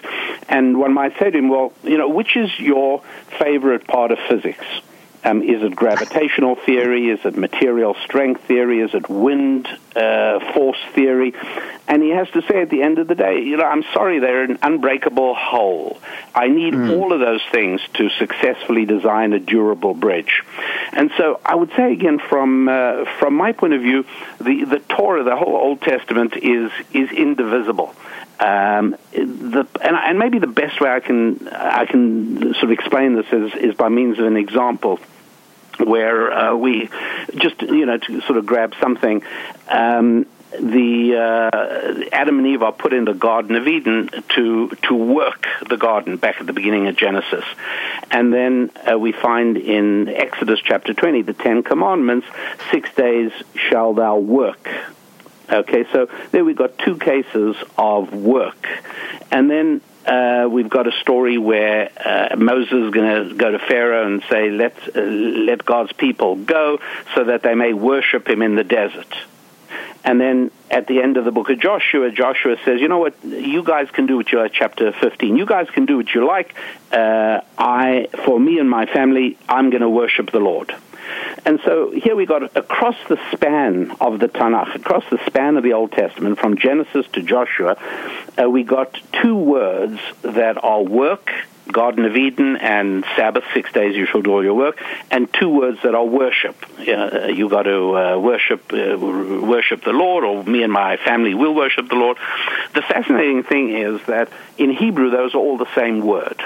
and 0.48 0.80
one 0.80 0.94
might 0.94 1.18
say 1.20 1.30
to 1.30 1.38
him, 1.38 1.50
"Well, 1.50 1.74
you 1.84 1.98
know, 1.98 2.08
which 2.08 2.38
is 2.38 2.58
your 2.58 3.02
favorite 3.38 3.86
part 3.86 4.12
of 4.12 4.20
physics?" 4.30 4.66
Um, 5.24 5.44
is 5.44 5.62
it 5.62 5.76
gravitational 5.76 6.56
theory? 6.56 7.10
Is 7.10 7.20
it 7.26 7.38
material 7.38 7.96
strength 8.06 8.44
theory? 8.46 8.80
Is 8.82 8.94
it 8.94 9.08
wind 9.08 9.68
uh, 9.96 10.54
force 10.54 10.80
theory? 10.94 11.34
And 11.88 12.02
he 12.02 12.10
has 12.10 12.30
to 12.32 12.42
say 12.44 12.62
at 12.62 12.70
the 12.70 12.82
end 12.82 12.98
of 12.98 13.08
the 13.08 13.16
day, 13.16 13.42
you 13.42 13.58
know, 13.58 13.66
I'm 13.66 13.84
sorry, 13.94 14.20
they're 14.20 14.44
an 14.44 14.58
unbreakable 14.62 15.36
whole. 15.36 16.00
I 16.34 16.48
need 16.48 16.74
mm. 16.74 16.98
all 16.98 17.14
of 17.14 17.20
those 17.20 17.42
things 17.52 17.82
to 17.96 18.10
successfully 18.10 18.86
design 18.86 19.34
a 19.34 19.40
durable 19.40 19.94
bridge. 19.94 20.44
And 20.94 21.12
so 21.18 21.40
I 21.46 21.56
would 21.56 21.72
say 21.76 21.92
again, 21.92 22.20
from 22.20 22.68
uh, 22.68 23.06
from 23.20 23.36
my 23.36 23.52
point 23.52 23.74
of 23.74 23.82
view, 23.82 24.06
the 24.40 24.64
the 24.64 24.80
Torah, 24.80 25.24
the 25.24 25.36
whole 25.36 25.56
Old 25.56 25.82
Testament, 25.82 26.36
is 26.38 26.72
is 26.94 27.12
indivisible. 27.12 27.94
Um, 28.42 28.96
the, 29.12 29.68
and, 29.82 29.96
and, 29.96 30.18
maybe 30.18 30.40
the 30.40 30.48
best 30.48 30.82
way 30.82 30.90
I 30.90 31.00
can 31.00 31.48
I 31.48 31.86
can 31.86 32.56
sort 32.56 32.64
of 32.64 32.72
explain 32.72 33.16
this 33.16 33.28
is, 33.32 33.54
is 33.54 33.76
by 33.76 33.88
means 33.88 34.18
of 34.18 34.26
an 34.26 34.36
example 34.36 35.00
where 35.78 36.32
uh, 36.32 36.56
we 36.56 36.90
just 37.36 37.62
you 37.62 37.86
know 37.86 37.98
to 37.98 38.22
sort 38.22 38.40
of 38.40 38.48
grab 38.48 38.74
something. 38.82 39.22
Um, 39.68 40.26
the 40.60 41.16
uh, 41.16 42.10
Adam 42.12 42.40
and 42.40 42.48
Eve 42.48 42.64
are 42.64 42.74
put 42.74 42.94
in 42.94 43.06
the 43.06 43.14
Garden 43.14 43.56
of 43.56 43.68
Eden 43.68 44.10
to 44.30 44.70
to 44.70 44.96
work 44.96 45.48
the 45.70 45.78
garden 45.78 46.18
back 46.18 46.42
at 46.42 46.48
the 46.48 46.54
beginning 46.54 46.88
of 46.88 46.96
Genesis, 46.96 47.46
and 48.10 48.34
then 48.34 48.72
uh, 48.92 48.98
we 48.98 49.12
find 49.12 49.56
in 49.56 50.10
Exodus 50.10 50.60
chapter 50.64 50.94
twenty 50.94 51.22
the 51.22 51.34
Ten 51.34 51.64
Commandments: 51.64 52.28
six 52.72 52.92
days 52.96 53.32
shall 53.70 53.94
thou 53.94 54.18
work. 54.18 54.68
Okay, 55.52 55.86
so 55.92 56.08
there 56.32 56.46
we've 56.46 56.56
got 56.56 56.78
two 56.78 56.98
cases 56.98 57.58
of 57.78 58.14
work, 58.14 58.68
and 59.32 59.52
then 59.52 59.82
uh, 60.06 60.48
we've 60.50 60.70
got 60.70 60.88
a 60.88 60.94
story 61.02 61.38
where 61.38 61.92
uh, 61.98 62.36
Moses 62.38 62.72
is 62.72 62.92
going 62.92 63.30
to 63.30 63.36
go 63.36 63.52
to 63.52 63.60
Pharaoh 63.60 64.06
and 64.06 64.24
say, 64.30 64.50
"Let 64.50 64.78
uh, 64.96 65.02
let 65.02 65.66
God's 65.66 65.92
people 65.92 66.36
go, 66.38 66.80
so 67.16 67.26
that 67.26 67.44
they 67.44 67.54
may 67.54 67.74
worship 67.74 68.30
Him 68.30 68.42
in 68.42 68.56
the 68.56 68.64
desert." 68.64 69.14
And 70.04 70.20
then 70.20 70.52
at 70.72 70.88
the 70.88 71.02
end 71.02 71.18
of 71.18 71.26
the 71.26 71.32
book 71.32 71.50
of 71.50 71.60
Joshua, 71.60 72.12
Joshua 72.12 72.56
says, 72.64 72.80
"You 72.80 72.88
know 72.88 73.00
what? 73.00 73.14
You 73.24 73.62
guys 73.62 73.90
can 73.92 74.06
do 74.06 74.16
what 74.16 74.32
you 74.32 74.40
like." 74.40 74.54
Chapter 74.54 74.94
fifteen. 74.94 75.36
You 75.36 75.46
guys 75.46 75.70
can 75.70 75.86
do 75.86 75.98
what 75.98 76.14
you 76.14 76.26
like. 76.26 76.56
Uh, 76.92 77.42
I, 77.58 78.08
for 78.26 78.40
me 78.40 78.58
and 78.58 78.70
my 78.70 78.86
family, 78.86 79.38
I'm 79.50 79.70
going 79.70 79.82
to 79.82 79.90
worship 79.90 80.32
the 80.32 80.40
Lord. 80.40 80.74
And 81.46 81.60
so 81.66 81.92
here 81.92 82.16
we 82.16 82.26
got 82.26 82.56
across 82.56 82.96
the 83.10 83.20
span 83.32 83.92
of 84.00 84.20
the 84.20 84.28
Tanakh, 84.28 84.76
across 84.76 85.04
the 85.10 85.20
span 85.26 85.58
of 85.58 85.64
the 85.64 85.74
Old 85.74 85.92
Testament, 85.92 86.40
from 86.40 86.58
Genesis 86.58 87.06
to 87.14 87.22
Joshua, 87.22 87.78
uh, 88.42 88.50
we 88.50 88.64
got 88.64 89.00
two 89.22 89.36
words 89.36 90.00
that 90.22 90.64
are 90.64 90.84
work, 90.84 91.32
Garden 91.72 92.06
of 92.06 92.16
Eden, 92.16 92.58
and 92.58 93.06
Sabbath, 93.16 93.44
six 93.54 93.72
days 93.72 93.96
you 93.96 94.06
shall 94.06 94.22
do 94.22 94.32
all 94.32 94.44
your 94.44 94.54
work, 94.54 94.82
and 95.10 95.32
two 95.34 95.50
words 95.50 95.80
that 95.84 95.96
are 95.96 96.06
worship. 96.06 96.56
Uh, 96.80 97.28
you 97.28 97.50
got 97.50 97.64
to 97.64 97.98
uh, 97.98 98.18
worship 98.18 98.72
uh, 98.74 98.98
worship 98.98 99.84
the 99.84 99.94
Lord, 99.94 100.24
or 100.24 100.44
me 100.44 100.64
and 100.64 100.74
my 100.74 100.98
family 100.98 101.34
will 101.34 101.56
worship 101.56 101.88
the 101.90 101.96
Lord. 101.96 102.18
The 102.74 102.82
fascinating 102.82 103.44
thing 103.44 103.70
is 103.76 104.02
that 104.08 104.30
in 104.58 104.72
Hebrew, 104.72 105.10
those 105.10 105.34
are 105.34 105.40
all 105.40 105.58
the 105.58 105.74
same 105.76 106.02
word 106.02 106.44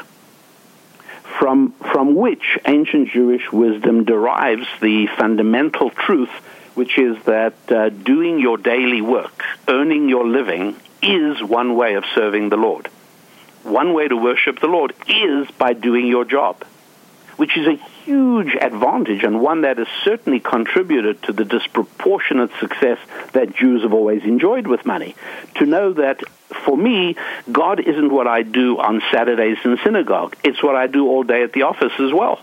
from, 1.39 1.71
from 1.91 2.15
which 2.15 2.57
ancient 2.65 3.09
Jewish 3.09 3.51
wisdom 3.51 4.05
derives 4.05 4.67
the 4.81 5.07
fundamental 5.17 5.89
truth, 5.89 6.29
which 6.75 6.97
is 6.97 7.21
that 7.25 7.55
uh, 7.69 7.89
doing 7.89 8.39
your 8.39 8.57
daily 8.57 9.01
work, 9.01 9.43
earning 9.67 10.09
your 10.09 10.25
living, 10.25 10.75
is 11.01 11.43
one 11.43 11.75
way 11.75 11.95
of 11.95 12.03
serving 12.13 12.49
the 12.49 12.57
Lord. 12.57 12.89
One 13.63 13.93
way 13.93 14.07
to 14.07 14.15
worship 14.15 14.59
the 14.59 14.67
Lord 14.67 14.93
is 15.07 15.49
by 15.51 15.73
doing 15.73 16.07
your 16.07 16.25
job, 16.25 16.63
which 17.38 17.57
is 17.57 17.67
a 17.67 17.79
huge 18.03 18.53
advantage 18.55 19.23
and 19.23 19.41
one 19.41 19.61
that 19.61 19.77
has 19.77 19.88
certainly 20.03 20.39
contributed 20.39 21.23
to 21.23 21.33
the 21.33 21.45
disproportionate 21.45 22.51
success 22.59 22.99
that 23.33 23.55
Jews 23.55 23.81
have 23.81 23.93
always 23.93 24.23
enjoyed 24.23 24.67
with 24.67 24.86
money. 24.86 25.15
To 25.55 25.65
know 25.65 25.93
that 25.93 26.21
for 26.63 26.77
me, 26.77 27.15
God 27.51 27.79
isn't 27.79 28.11
what 28.11 28.27
I 28.27 28.43
do 28.43 28.79
on 28.79 29.01
Saturdays 29.11 29.57
in 29.63 29.77
synagogue. 29.83 30.35
It's 30.43 30.61
what 30.63 30.75
I 30.75 30.87
do 30.87 31.07
all 31.07 31.23
day 31.23 31.43
at 31.43 31.53
the 31.53 31.63
office 31.63 31.93
as 31.99 32.13
well. 32.13 32.39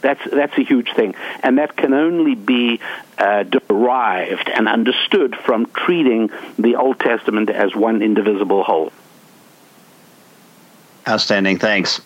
That's 0.00 0.20
that's 0.30 0.56
a 0.56 0.62
huge 0.62 0.94
thing, 0.94 1.14
and 1.42 1.58
that 1.58 1.76
can 1.76 1.92
only 1.92 2.34
be 2.34 2.80
uh, 3.18 3.42
derived 3.42 4.48
and 4.48 4.66
understood 4.66 5.36
from 5.36 5.66
treating 5.66 6.30
the 6.58 6.76
Old 6.76 6.98
Testament 6.98 7.50
as 7.50 7.74
one 7.74 8.00
indivisible 8.00 8.62
whole. 8.62 8.92
Outstanding. 11.10 11.58
Thanks. 11.58 12.00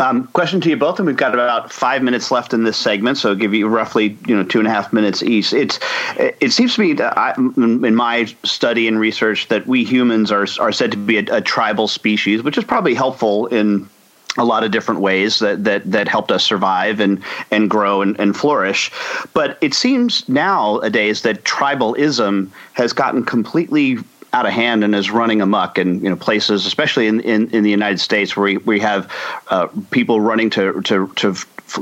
Um, 0.00 0.26
question 0.28 0.60
to 0.62 0.68
you 0.68 0.76
both, 0.76 0.98
and 0.98 1.06
we've 1.06 1.16
got 1.16 1.32
about 1.32 1.72
five 1.72 2.02
minutes 2.02 2.32
left 2.32 2.52
in 2.52 2.64
this 2.64 2.76
segment, 2.76 3.16
so 3.16 3.30
I'll 3.30 3.36
give 3.36 3.54
you 3.54 3.68
roughly 3.68 4.18
you 4.26 4.36
know 4.36 4.42
two 4.42 4.58
and 4.58 4.66
a 4.66 4.70
half 4.70 4.92
minutes 4.92 5.22
each. 5.22 5.52
It's 5.52 5.78
it 6.16 6.52
seems 6.52 6.74
to 6.74 6.80
me 6.80 6.92
that 6.94 7.16
I, 7.16 7.34
in 7.36 7.94
my 7.94 8.24
study 8.42 8.88
and 8.88 8.98
research 8.98 9.46
that 9.48 9.68
we 9.68 9.84
humans 9.84 10.32
are 10.32 10.46
are 10.58 10.72
said 10.72 10.90
to 10.90 10.96
be 10.96 11.18
a, 11.18 11.36
a 11.36 11.40
tribal 11.40 11.86
species, 11.86 12.42
which 12.42 12.58
is 12.58 12.64
probably 12.64 12.94
helpful 12.94 13.46
in 13.46 13.88
a 14.36 14.44
lot 14.44 14.64
of 14.64 14.72
different 14.72 15.00
ways 15.00 15.38
that 15.38 15.62
that 15.62 15.88
that 15.90 16.08
helped 16.08 16.32
us 16.32 16.44
survive 16.44 16.98
and 16.98 17.22
and 17.52 17.70
grow 17.70 18.02
and, 18.02 18.18
and 18.18 18.36
flourish. 18.36 18.90
But 19.34 19.56
it 19.60 19.72
seems 19.72 20.28
nowadays 20.28 21.22
that 21.22 21.44
tribalism 21.44 22.50
has 22.72 22.92
gotten 22.92 23.24
completely 23.24 23.98
out 24.32 24.46
of 24.46 24.52
hand 24.52 24.84
and 24.84 24.94
is 24.94 25.10
running 25.10 25.40
amok 25.40 25.78
in 25.78 26.02
you 26.02 26.10
know 26.10 26.16
places, 26.16 26.66
especially 26.66 27.06
in, 27.06 27.20
in, 27.20 27.50
in 27.50 27.62
the 27.62 27.70
United 27.70 27.98
States, 27.98 28.36
where 28.36 28.44
we, 28.44 28.56
we 28.58 28.80
have 28.80 29.10
uh, 29.48 29.68
people 29.90 30.20
running 30.20 30.50
to 30.50 30.80
to 30.82 31.08
to 31.16 31.34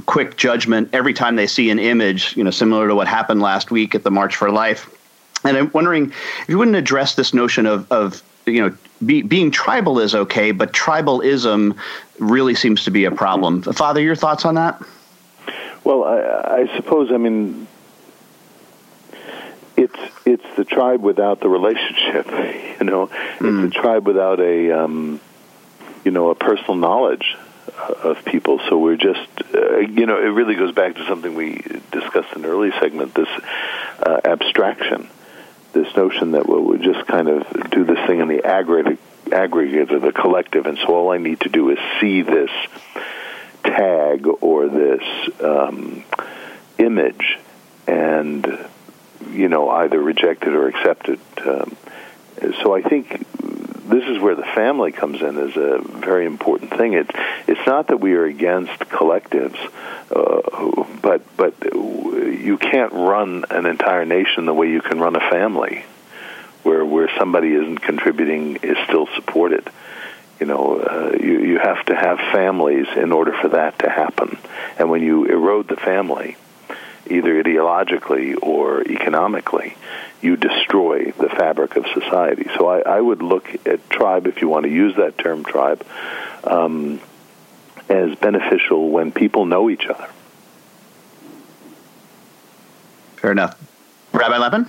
quick 0.06 0.36
judgment 0.36 0.90
every 0.92 1.14
time 1.14 1.36
they 1.36 1.46
see 1.46 1.70
an 1.70 1.78
image, 1.78 2.36
you 2.36 2.44
know, 2.44 2.50
similar 2.50 2.88
to 2.88 2.94
what 2.94 3.06
happened 3.06 3.40
last 3.40 3.70
week 3.70 3.94
at 3.94 4.02
the 4.02 4.10
March 4.10 4.34
for 4.34 4.50
Life. 4.50 4.90
And 5.44 5.56
I'm 5.56 5.70
wondering 5.72 6.10
if 6.10 6.48
you 6.48 6.58
wouldn't 6.58 6.76
address 6.76 7.14
this 7.14 7.34
notion 7.34 7.66
of 7.66 7.90
of 7.90 8.22
you 8.46 8.62
know 8.62 8.76
be, 9.04 9.22
being 9.22 9.50
tribal 9.50 9.98
is 9.98 10.14
okay, 10.14 10.52
but 10.52 10.72
tribalism 10.72 11.76
really 12.18 12.54
seems 12.54 12.84
to 12.84 12.90
be 12.90 13.04
a 13.04 13.10
problem. 13.10 13.62
Father, 13.62 14.00
your 14.00 14.16
thoughts 14.16 14.44
on 14.44 14.54
that? 14.54 14.82
Well, 15.84 16.04
I, 16.04 16.62
I 16.62 16.76
suppose 16.76 17.12
I 17.12 17.16
mean 17.16 17.66
it's 19.76 19.98
it's 20.24 20.56
the 20.56 20.64
tribe 20.64 21.02
without 21.02 21.40
the 21.40 21.48
relationship. 21.48 22.26
You 22.76 22.84
know, 22.84 23.06
mm. 23.06 23.12
it's 23.32 23.40
hmm. 23.40 23.64
a 23.64 23.70
tribe 23.70 24.06
without 24.06 24.38
a 24.38 24.70
um, 24.70 25.18
you 26.04 26.10
know 26.10 26.28
a 26.28 26.34
personal 26.34 26.74
knowledge 26.74 27.34
of 28.04 28.22
people. 28.22 28.60
So 28.68 28.76
we're 28.76 28.98
just 28.98 29.28
uh, 29.54 29.78
you 29.78 30.04
know 30.04 30.18
it 30.18 30.28
really 30.28 30.56
goes 30.56 30.74
back 30.74 30.96
to 30.96 31.06
something 31.06 31.34
we 31.34 31.62
discussed 31.90 32.36
in 32.36 32.44
an 32.44 32.50
early 32.50 32.70
segment. 32.78 33.14
This 33.14 33.30
uh, 33.98 34.20
abstraction, 34.24 35.08
this 35.72 35.94
notion 35.96 36.32
that 36.32 36.46
well, 36.46 36.60
we 36.60 36.76
just 36.78 37.06
kind 37.06 37.28
of 37.28 37.70
do 37.70 37.84
this 37.84 37.98
thing 38.06 38.20
in 38.20 38.28
the 38.28 38.44
aggregate 38.44 38.98
aggregate 39.32 39.90
of 39.90 40.02
the 40.02 40.12
collective, 40.12 40.66
and 40.66 40.76
so 40.76 40.88
all 40.88 41.12
I 41.12 41.16
need 41.16 41.40
to 41.40 41.48
do 41.48 41.70
is 41.70 41.78
see 41.98 42.20
this 42.20 42.50
tag 43.64 44.26
or 44.42 44.68
this 44.68 45.02
um, 45.40 46.04
image 46.78 47.38
and 47.86 48.46
you 49.30 49.48
know, 49.48 49.68
either 49.68 50.00
rejected 50.00 50.52
or 50.52 50.68
accepted. 50.68 51.20
Um, 51.44 51.76
so 52.62 52.74
I 52.74 52.82
think 52.82 53.24
this 53.88 54.04
is 54.04 54.18
where 54.18 54.34
the 54.34 54.42
family 54.42 54.92
comes 54.92 55.22
in 55.22 55.38
as 55.38 55.56
a 55.56 55.78
very 55.80 56.26
important 56.26 56.70
thing. 56.76 56.94
It's 56.94 57.10
it's 57.46 57.66
not 57.66 57.88
that 57.88 57.98
we 57.98 58.14
are 58.14 58.24
against 58.24 58.78
collectives, 58.80 59.58
uh, 60.10 60.84
but 61.00 61.22
but 61.36 61.54
you 61.72 62.58
can't 62.58 62.92
run 62.92 63.44
an 63.50 63.66
entire 63.66 64.04
nation 64.04 64.46
the 64.46 64.54
way 64.54 64.70
you 64.70 64.82
can 64.82 64.98
run 64.98 65.16
a 65.16 65.30
family, 65.30 65.84
where 66.62 66.84
where 66.84 67.08
somebody 67.16 67.52
isn't 67.52 67.78
contributing 67.78 68.56
is 68.56 68.76
still 68.86 69.08
supported. 69.14 69.68
You 70.40 70.46
know, 70.46 70.80
uh, 70.80 71.16
you 71.18 71.40
you 71.40 71.58
have 71.58 71.84
to 71.86 71.94
have 71.94 72.18
families 72.32 72.88
in 72.96 73.12
order 73.12 73.32
for 73.40 73.48
that 73.50 73.78
to 73.80 73.88
happen, 73.88 74.36
and 74.78 74.90
when 74.90 75.02
you 75.02 75.24
erode 75.26 75.68
the 75.68 75.76
family, 75.76 76.36
either 77.10 77.42
ideologically 77.42 78.36
or 78.40 78.82
economically, 78.82 79.76
you 80.20 80.36
destroy 80.36 81.12
the 81.12 81.28
fabric 81.28 81.76
of 81.76 81.86
society. 81.94 82.48
So 82.56 82.68
I, 82.68 82.80
I 82.80 83.00
would 83.00 83.22
look 83.22 83.48
at 83.66 83.88
tribe, 83.90 84.26
if 84.26 84.40
you 84.40 84.48
want 84.48 84.64
to 84.64 84.70
use 84.70 84.96
that 84.96 85.18
term, 85.18 85.44
tribe, 85.44 85.84
um, 86.44 87.00
as 87.88 88.14
beneficial 88.16 88.90
when 88.90 89.12
people 89.12 89.46
know 89.46 89.70
each 89.70 89.86
other. 89.86 90.08
Fair 93.16 93.32
enough. 93.32 93.58
Rabbi 94.12 94.38
Lapin? 94.38 94.68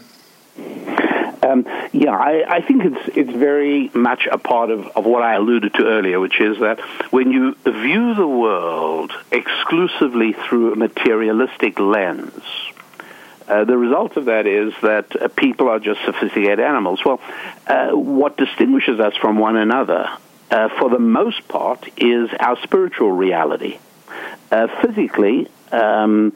Um, 1.47 1.65
yeah, 1.93 2.11
I, 2.11 2.55
I, 2.57 2.61
think 2.61 2.83
it's 2.83 3.17
it's 3.17 3.31
very 3.31 3.89
much 3.93 4.27
a 4.29 4.37
part 4.37 4.69
of, 4.69 4.87
of 4.87 5.05
what 5.05 5.23
I 5.23 5.35
alluded 5.35 5.73
to 5.75 5.85
earlier, 5.85 6.19
which 6.19 6.39
is 6.41 6.59
that 6.59 6.79
when 7.11 7.31
you 7.31 7.55
view 7.63 8.15
the 8.15 8.27
world 8.27 9.11
exclusively 9.31 10.33
through 10.33 10.73
a 10.73 10.75
materialistic 10.75 11.79
lens, 11.79 12.43
uh, 13.47 13.63
the 13.63 13.77
result 13.77 14.17
of 14.17 14.25
that 14.25 14.45
is 14.45 14.73
that 14.81 15.21
uh, 15.21 15.27
people 15.29 15.69
are 15.69 15.79
just 15.79 16.03
sophisticated 16.03 16.59
animals. 16.59 17.03
Well, 17.05 17.21
uh, 17.65 17.91
what 17.91 18.35
distinguishes 18.35 18.99
us 18.99 19.15
from 19.15 19.37
one 19.37 19.55
another, 19.55 20.09
uh, 20.51 20.69
for 20.79 20.89
the 20.89 20.99
most 20.99 21.47
part, 21.47 21.87
is 21.97 22.29
our 22.39 22.57
spiritual 22.63 23.11
reality. 23.11 23.79
Uh, 24.51 24.67
physically, 24.81 25.47
um, 25.71 26.31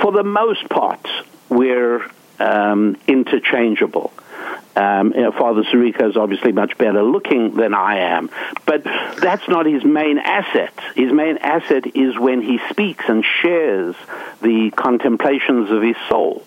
for 0.00 0.12
the 0.12 0.22
most 0.22 0.68
part, 0.68 1.06
we're 1.50 2.08
um, 2.38 2.96
interchangeable. 3.06 4.12
Um, 4.76 5.12
you 5.12 5.22
know, 5.22 5.32
Father 5.32 5.64
Sirico 5.64 6.08
is 6.08 6.16
obviously 6.16 6.52
much 6.52 6.78
better 6.78 7.02
looking 7.02 7.56
than 7.56 7.74
I 7.74 7.98
am, 7.98 8.30
but 8.66 8.84
that's 8.84 9.48
not 9.48 9.66
his 9.66 9.84
main 9.84 10.18
asset. 10.18 10.72
His 10.94 11.12
main 11.12 11.38
asset 11.38 11.96
is 11.96 12.18
when 12.18 12.40
he 12.40 12.60
speaks 12.70 13.04
and 13.08 13.24
shares 13.24 13.96
the 14.40 14.70
contemplations 14.70 15.70
of 15.70 15.82
his 15.82 15.96
soul. 16.08 16.44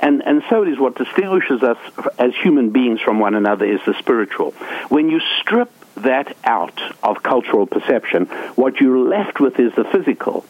And, 0.00 0.22
and 0.26 0.42
so 0.50 0.62
it 0.62 0.68
is 0.68 0.78
what 0.78 0.96
distinguishes 0.96 1.62
us 1.62 1.78
as 2.18 2.34
human 2.34 2.70
beings 2.70 3.00
from 3.00 3.18
one 3.18 3.34
another 3.34 3.64
is 3.64 3.80
the 3.86 3.94
spiritual. 3.98 4.50
When 4.90 5.08
you 5.08 5.20
strip 5.40 5.70
that 5.96 6.36
out 6.44 6.80
of 7.02 7.22
cultural 7.22 7.66
perception, 7.66 8.26
what 8.54 8.80
you're 8.80 8.98
left 8.98 9.40
with 9.40 9.58
is 9.58 9.74
the 9.74 9.84
physical. 9.84 10.44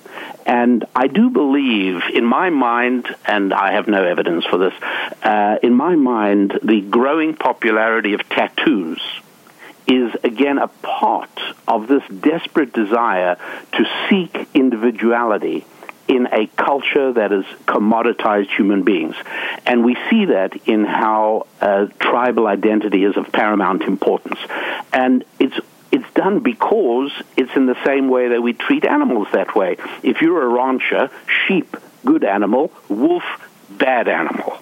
And 0.44 0.84
I 0.94 1.06
do 1.06 1.30
believe, 1.30 2.02
in 2.12 2.24
my 2.24 2.50
mind, 2.50 3.08
and 3.24 3.52
I 3.52 3.72
have 3.72 3.88
no 3.88 4.04
evidence 4.04 4.44
for 4.44 4.58
this, 4.58 4.74
uh, 5.22 5.58
in 5.62 5.74
my 5.74 5.96
mind, 5.96 6.58
the 6.62 6.80
growing 6.80 7.34
popularity 7.34 8.14
of 8.14 8.28
tattoos 8.28 9.00
is 9.86 10.12
again 10.24 10.58
a 10.58 10.66
part 10.66 11.40
of 11.68 11.86
this 11.86 12.02
desperate 12.08 12.72
desire 12.72 13.36
to 13.72 13.86
seek 14.08 14.48
individuality 14.52 15.64
in 16.08 16.26
a 16.26 16.46
culture 16.56 17.12
that 17.12 17.30
has 17.30 17.44
commoditized 17.66 18.48
human 18.48 18.82
beings. 18.82 19.16
And 19.64 19.84
we 19.84 19.96
see 20.08 20.26
that 20.26 20.56
in 20.66 20.84
how 20.84 21.46
uh, 21.60 21.86
tribal 21.98 22.46
identity 22.46 23.04
is 23.04 23.16
of 23.16 23.32
paramount 23.32 23.82
importance. 23.82 24.38
And 24.92 25.24
it's 25.38 25.58
it's 25.92 26.12
done 26.14 26.40
because 26.40 27.12
it's 27.36 27.54
in 27.54 27.66
the 27.66 27.76
same 27.84 28.08
way 28.08 28.28
that 28.30 28.42
we 28.42 28.52
treat 28.52 28.84
animals 28.84 29.28
that 29.32 29.54
way. 29.54 29.76
If 30.02 30.20
you're 30.20 30.42
a 30.42 30.48
rancher, 30.48 31.10
sheep, 31.46 31.76
good 32.04 32.24
animal, 32.24 32.72
wolf, 32.88 33.22
bad 33.70 34.08
animal. 34.08 34.58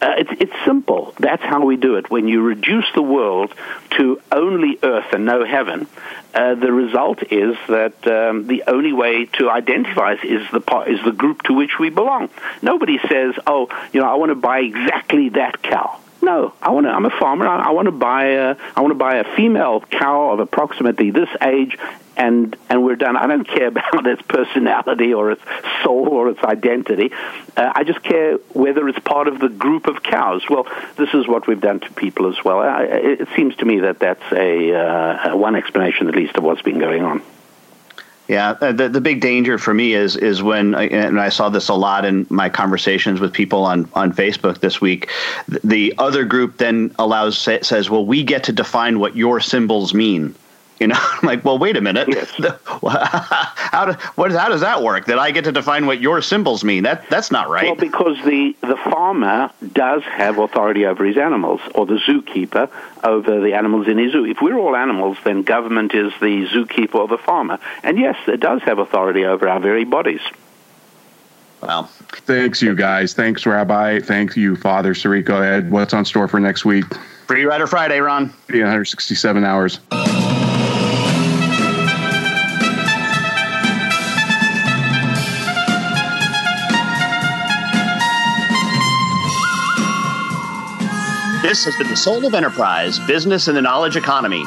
Uh, 0.00 0.14
it's, 0.18 0.30
it's 0.42 0.64
simple. 0.64 1.14
That's 1.18 1.42
how 1.42 1.64
we 1.64 1.76
do 1.76 1.96
it. 1.96 2.10
When 2.10 2.28
you 2.28 2.42
reduce 2.42 2.84
the 2.94 3.02
world 3.02 3.54
to 3.92 4.20
only 4.30 4.78
earth 4.82 5.12
and 5.12 5.24
no 5.24 5.44
heaven, 5.44 5.86
uh, 6.34 6.54
the 6.54 6.70
result 6.70 7.22
is 7.32 7.56
that 7.68 8.06
um, 8.06 8.46
the 8.46 8.64
only 8.66 8.92
way 8.92 9.24
to 9.38 9.48
identify 9.48 10.14
us 10.14 10.20
is 10.22 10.46
the 10.52 10.60
part, 10.60 10.88
is 10.88 11.02
the 11.02 11.12
group 11.12 11.42
to 11.44 11.54
which 11.54 11.78
we 11.78 11.88
belong. 11.88 12.28
Nobody 12.60 12.98
says, 13.08 13.34
"Oh, 13.46 13.68
you 13.92 14.00
know, 14.00 14.06
I 14.08 14.16
want 14.16 14.30
to 14.30 14.34
buy 14.34 14.60
exactly 14.60 15.30
that 15.30 15.62
cow." 15.62 15.98
No, 16.22 16.52
I 16.60 16.70
want 16.70 16.86
to. 16.86 16.90
I'm 16.90 17.06
a 17.06 17.10
farmer. 17.10 17.46
I, 17.46 17.68
I 17.68 17.70
want 17.70 17.86
to 17.86 17.92
buy 17.92 18.24
a. 18.26 18.56
I 18.74 18.80
want 18.80 18.90
to 18.90 18.98
buy 18.98 19.16
a 19.16 19.36
female 19.36 19.80
cow 19.80 20.30
of 20.30 20.40
approximately 20.40 21.10
this 21.10 21.28
age, 21.40 21.78
and 22.16 22.56
and 22.68 22.84
we're 22.84 22.96
done. 22.96 23.16
I 23.16 23.26
don't 23.26 23.46
care 23.46 23.68
about 23.76 24.06
its 24.06 24.22
personality 24.22 25.12
or 25.12 25.32
its 25.32 25.42
soul 25.82 26.08
or 26.08 26.28
its 26.30 26.42
identity. 26.42 27.12
Uh, 27.56 27.72
I 27.74 27.84
just 27.84 28.02
care 28.02 28.36
whether 28.52 28.88
it's 28.88 28.98
part 29.00 29.28
of 29.28 29.38
the 29.38 29.48
group 29.48 29.86
of 29.86 30.02
cows. 30.02 30.48
Well, 30.48 30.66
this 30.96 31.12
is 31.14 31.28
what 31.28 31.46
we've 31.46 31.60
done 31.60 31.80
to 31.80 31.90
people 31.92 32.28
as 32.28 32.42
well. 32.44 32.60
I, 32.60 32.84
it 32.84 33.28
seems 33.36 33.56
to 33.56 33.64
me 33.64 33.80
that 33.80 33.98
that's 33.98 34.32
a 34.32 34.74
uh, 34.74 35.36
one 35.36 35.56
explanation, 35.56 36.08
at 36.08 36.14
least, 36.14 36.36
of 36.36 36.44
what's 36.44 36.62
been 36.62 36.78
going 36.78 37.02
on. 37.02 37.22
Yeah, 38.28 38.56
uh, 38.60 38.72
the 38.72 38.88
the 38.88 39.00
big 39.00 39.20
danger 39.20 39.56
for 39.56 39.72
me 39.72 39.94
is 39.94 40.16
is 40.16 40.42
when 40.42 40.74
and 40.74 41.20
I 41.20 41.28
saw 41.28 41.48
this 41.48 41.68
a 41.68 41.74
lot 41.74 42.04
in 42.04 42.26
my 42.28 42.48
conversations 42.48 43.20
with 43.20 43.32
people 43.32 43.64
on 43.64 43.88
on 43.94 44.12
Facebook 44.12 44.58
this 44.58 44.80
week. 44.80 45.10
The 45.46 45.94
other 45.98 46.24
group 46.24 46.56
then 46.56 46.92
allows 46.98 47.38
says, 47.38 47.88
"Well, 47.88 48.04
we 48.04 48.24
get 48.24 48.44
to 48.44 48.52
define 48.52 48.98
what 48.98 49.14
your 49.16 49.38
symbols 49.40 49.94
mean." 49.94 50.34
You 50.78 50.88
know, 50.88 50.96
I'm 50.98 51.26
like, 51.26 51.44
well, 51.44 51.58
wait 51.58 51.76
a 51.76 51.80
minute. 51.80 52.08
Yes. 52.08 52.30
how, 52.66 53.86
do, 53.86 53.92
what, 54.14 54.32
how 54.32 54.48
does 54.48 54.60
that 54.60 54.82
work? 54.82 55.06
That 55.06 55.18
I 55.18 55.30
get 55.30 55.44
to 55.44 55.52
define 55.52 55.86
what 55.86 56.00
your 56.00 56.22
symbols 56.22 56.64
mean? 56.64 56.82
That 56.82 57.08
that's 57.08 57.30
not 57.30 57.48
right. 57.48 57.64
Well, 57.64 57.74
because 57.74 58.16
the 58.24 58.54
the 58.60 58.76
farmer 58.76 59.50
does 59.72 60.02
have 60.04 60.38
authority 60.38 60.86
over 60.86 61.04
his 61.04 61.16
animals, 61.16 61.60
or 61.74 61.86
the 61.86 61.96
zookeeper 61.96 62.70
over 63.04 63.40
the 63.40 63.54
animals 63.54 63.88
in 63.88 63.98
his 63.98 64.12
zoo. 64.12 64.24
If 64.24 64.40
we're 64.40 64.58
all 64.58 64.76
animals, 64.76 65.18
then 65.24 65.42
government 65.42 65.94
is 65.94 66.12
the 66.20 66.46
zookeeper 66.46 66.96
or 66.96 67.08
the 67.08 67.18
farmer. 67.18 67.58
And 67.82 67.98
yes, 67.98 68.16
it 68.26 68.40
does 68.40 68.62
have 68.62 68.78
authority 68.78 69.24
over 69.24 69.48
our 69.48 69.60
very 69.60 69.84
bodies. 69.84 70.20
Well, 71.62 71.84
thanks, 72.10 72.60
you 72.60 72.74
guys. 72.74 73.14
Thanks, 73.14 73.46
Rabbi. 73.46 74.00
Thank 74.00 74.36
you, 74.36 74.56
Father 74.56 74.94
Sirico. 74.94 75.42
Ed, 75.42 75.70
what's 75.70 75.94
on 75.94 76.04
store 76.04 76.28
for 76.28 76.38
next 76.38 76.64
week? 76.64 76.84
Free 77.26 77.44
Rider 77.44 77.66
Friday, 77.66 78.00
Ron. 78.00 78.32
167 78.48 79.44
hours. 79.44 79.80
This 91.56 91.64
has 91.64 91.76
been 91.76 91.88
the 91.88 91.96
Soul 91.96 92.26
of 92.26 92.34
Enterprise 92.34 92.98
Business 93.06 93.48
in 93.48 93.54
the 93.54 93.62
Knowledge 93.62 93.96
Economy. 93.96 94.44